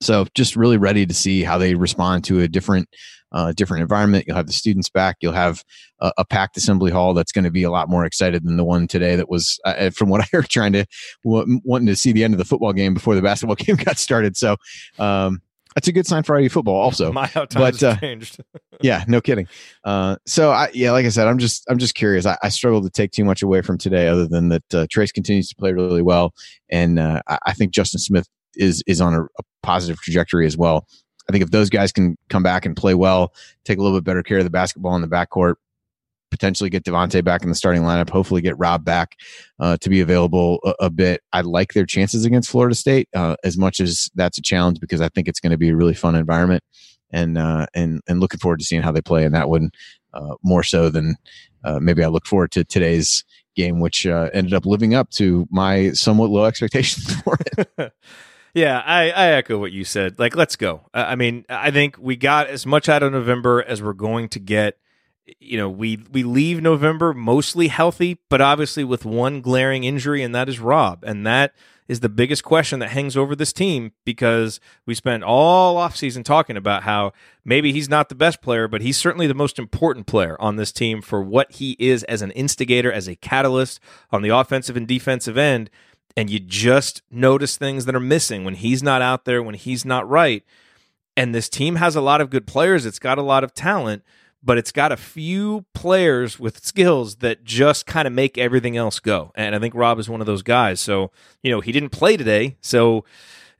[0.00, 2.88] So just really ready to see how they respond to a different
[3.32, 4.24] uh, different environment.
[4.26, 5.16] You'll have the students back.
[5.20, 5.62] You'll have
[6.00, 8.64] a, a packed assembly hall that's going to be a lot more excited than the
[8.64, 10.86] one today that was, uh, uh from what I heard, trying to
[11.24, 13.98] w- wanting to see the end of the football game before the basketball game got
[13.98, 14.36] started.
[14.36, 14.56] So
[14.98, 15.42] um,
[15.74, 17.12] that's a good sign for IU football, also.
[17.18, 18.40] My times but, uh, changed.
[18.80, 19.48] yeah, no kidding.
[19.84, 22.26] Uh, so I, yeah, like I said, I'm just, I'm just curious.
[22.26, 25.12] I, I struggle to take too much away from today, other than that uh, Trayce
[25.12, 26.32] continues to play really well,
[26.70, 30.56] and uh, I, I, think Justin Smith is is on a, a positive trajectory as
[30.56, 30.86] well.
[31.28, 33.32] I think if those guys can come back and play well,
[33.64, 35.54] take a little bit better care of the basketball in the backcourt,
[36.30, 39.16] potentially get Devonte back in the starting lineup, hopefully get Rob back
[39.60, 41.22] uh, to be available a, a, bit.
[41.32, 45.00] I like their chances against Florida State uh, as much as that's a challenge because
[45.00, 46.62] I think it's going to be a really fun environment
[47.10, 49.70] and uh, and and looking forward to seeing how they play in that one
[50.14, 51.16] uh, more so than
[51.64, 53.24] uh, maybe I look forward to today's
[53.56, 57.92] game, which uh, ended up living up to my somewhat low expectations for it.
[58.54, 60.18] Yeah, I, I echo what you said.
[60.18, 60.80] Like, let's go.
[60.94, 64.40] I mean, I think we got as much out of November as we're going to
[64.40, 64.78] get
[65.40, 70.34] you know, we we leave November mostly healthy, but obviously with one glaring injury, and
[70.34, 71.54] that is Rob, and that
[71.86, 76.56] is the biggest question that hangs over this team because we spent all offseason talking
[76.56, 77.12] about how
[77.46, 80.70] maybe he's not the best player, but he's certainly the most important player on this
[80.70, 84.86] team for what he is as an instigator, as a catalyst on the offensive and
[84.86, 85.70] defensive end.
[86.18, 89.84] and you just notice things that are missing when he's not out there, when he's
[89.84, 90.42] not right.
[91.16, 92.84] And this team has a lot of good players.
[92.84, 94.02] It's got a lot of talent,
[94.42, 99.00] but it's got a few players with skills that just kind of make everything else
[99.00, 99.32] go.
[99.34, 100.80] And I think Rob is one of those guys.
[100.80, 101.10] So,
[101.42, 102.56] you know, he didn't play today.
[102.60, 103.04] So,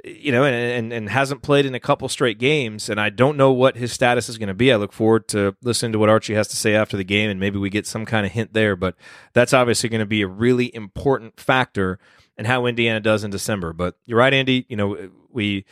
[0.04, 2.88] you know, and, and, and hasn't played in a couple straight games.
[2.88, 4.72] And I don't know what his status is going to be.
[4.72, 7.40] I look forward to listening to what Archie has to say after the game, and
[7.40, 8.76] maybe we get some kind of hint there.
[8.76, 8.94] But
[9.32, 11.98] that's obviously going to be a really important factor
[12.36, 13.72] in how Indiana does in December.
[13.72, 14.64] But you're right, Andy.
[14.68, 15.64] You know, we.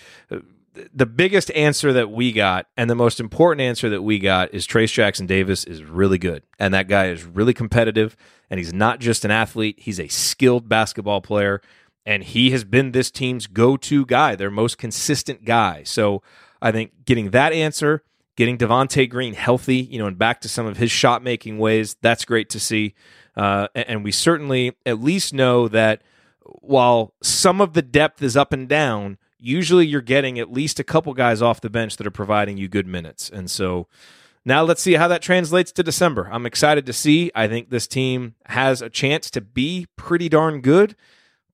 [0.95, 4.67] The biggest answer that we got, and the most important answer that we got, is
[4.67, 8.17] Trayce Jackson Davis is really good, and that guy is really competitive,
[8.51, 11.61] and he's not just an athlete; he's a skilled basketball player
[12.07, 15.83] and he has been this team's go-to guy, their most consistent guy.
[15.83, 16.23] So
[16.63, 18.05] I think getting that answer,
[18.37, 21.97] getting Devonte Green healthy, you know, and back to some of his shot making ways,
[22.01, 22.95] that's great to see.
[23.37, 26.03] Uh, and we certainly at least know that
[26.45, 30.85] while some of the depth is up and down, usually you're getting at least a
[30.85, 33.31] couple guys off the bench that are providing you good minutes.
[33.31, 33.87] And so
[34.45, 36.29] now let's see how that translates to December.
[36.31, 37.31] I'm excited to see.
[37.35, 40.95] I think this team has a chance to be pretty darn good,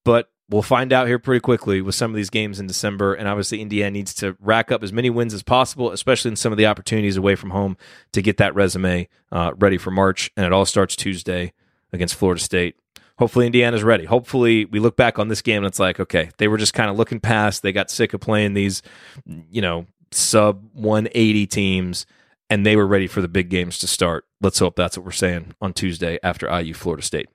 [0.05, 3.15] but we'll find out here pretty quickly with some of these games in December.
[3.15, 6.53] And obviously, Indiana needs to rack up as many wins as possible, especially in some
[6.53, 7.79] of the opportunities away from home
[8.13, 10.31] to get that resume uh, ready for March.
[10.37, 11.55] And it all starts Tuesday
[11.93, 12.77] against Florida State.
[13.19, 14.05] Hopefully, Indiana's ready.
[14.05, 16.91] Hopefully, we look back on this game and it's like, okay, they were just kind
[16.91, 17.63] of looking past.
[17.63, 18.83] They got sick of playing these,
[19.51, 22.07] you know, sub 180 teams,
[22.51, 24.25] and they were ready for the big games to start.
[24.41, 27.29] Let's hope that's what we're saying on Tuesday after IU Florida State.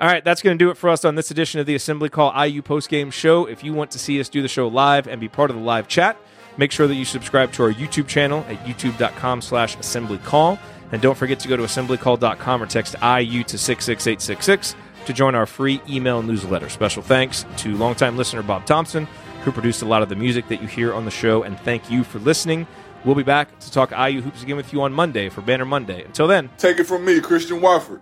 [0.00, 2.08] All right, that's going to do it for us on this edition of the Assembly
[2.08, 3.46] Call IU postgame show.
[3.46, 5.62] If you want to see us do the show live and be part of the
[5.62, 6.16] live chat,
[6.56, 10.58] make sure that you subscribe to our YouTube channel at youtube.com slash assemblycall.
[10.90, 14.74] And don't forget to go to assemblycall.com or text IU to 66866
[15.06, 16.68] to join our free email newsletter.
[16.68, 19.06] Special thanks to longtime listener Bob Thompson,
[19.44, 21.42] who produced a lot of the music that you hear on the show.
[21.42, 22.66] And thank you for listening.
[23.04, 26.04] We'll be back to talk IU hoops again with you on Monday for Banner Monday.
[26.04, 28.00] Until then, take it from me, Christian Watford.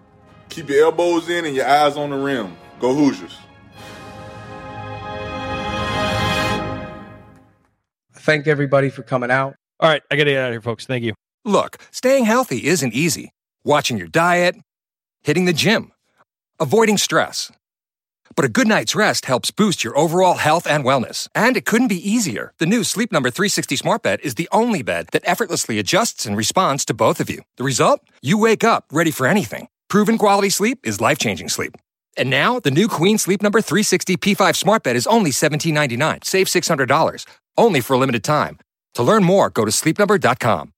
[0.50, 2.56] Keep your elbows in and your eyes on the rim.
[2.80, 3.36] Go Hoosiers.
[8.12, 9.54] Thank everybody for coming out.
[9.80, 10.84] All right, I got to get out of here, folks.
[10.84, 11.14] Thank you.
[11.44, 13.32] Look, staying healthy isn't easy.
[13.64, 14.56] Watching your diet,
[15.22, 15.92] hitting the gym,
[16.60, 17.50] avoiding stress.
[18.36, 21.28] But a good night's rest helps boost your overall health and wellness.
[21.34, 22.52] And it couldn't be easier.
[22.58, 26.36] The new Sleep Number 360 Smart Bed is the only bed that effortlessly adjusts and
[26.36, 27.42] responds to both of you.
[27.56, 28.00] The result?
[28.22, 29.68] You wake up ready for anything.
[29.88, 31.76] Proven quality sleep is life changing sleep.
[32.16, 36.24] And now, the new Queen Sleep Number 360 P5 Smart Bed is only $17.99.
[36.24, 37.24] Save $600.
[37.56, 38.58] Only for a limited time.
[38.94, 40.72] To learn more, go to sleepnumber.com.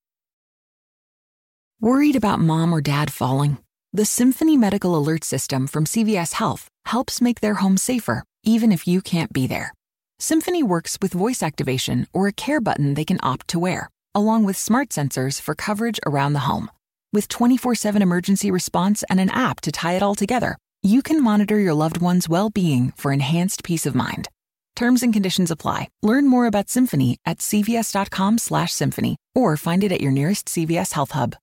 [1.81, 3.59] Worried about mom or dad falling?
[3.95, 8.89] The Symphony Medical Alert System from CVS Health helps make their home safer, even if
[8.89, 9.75] you can't be there.
[10.19, 14.45] Symphony works with voice activation or a care button they can opt to wear, along
[14.45, 16.71] with smart sensors for coverage around the home.
[17.13, 21.23] With 24 7 emergency response and an app to tie it all together, you can
[21.23, 24.27] monitor your loved one's well being for enhanced peace of mind.
[24.75, 25.89] Terms and conditions apply.
[26.03, 31.35] Learn more about Symphony at cvs.com/symphony or find it at your nearest CVS Health Hub.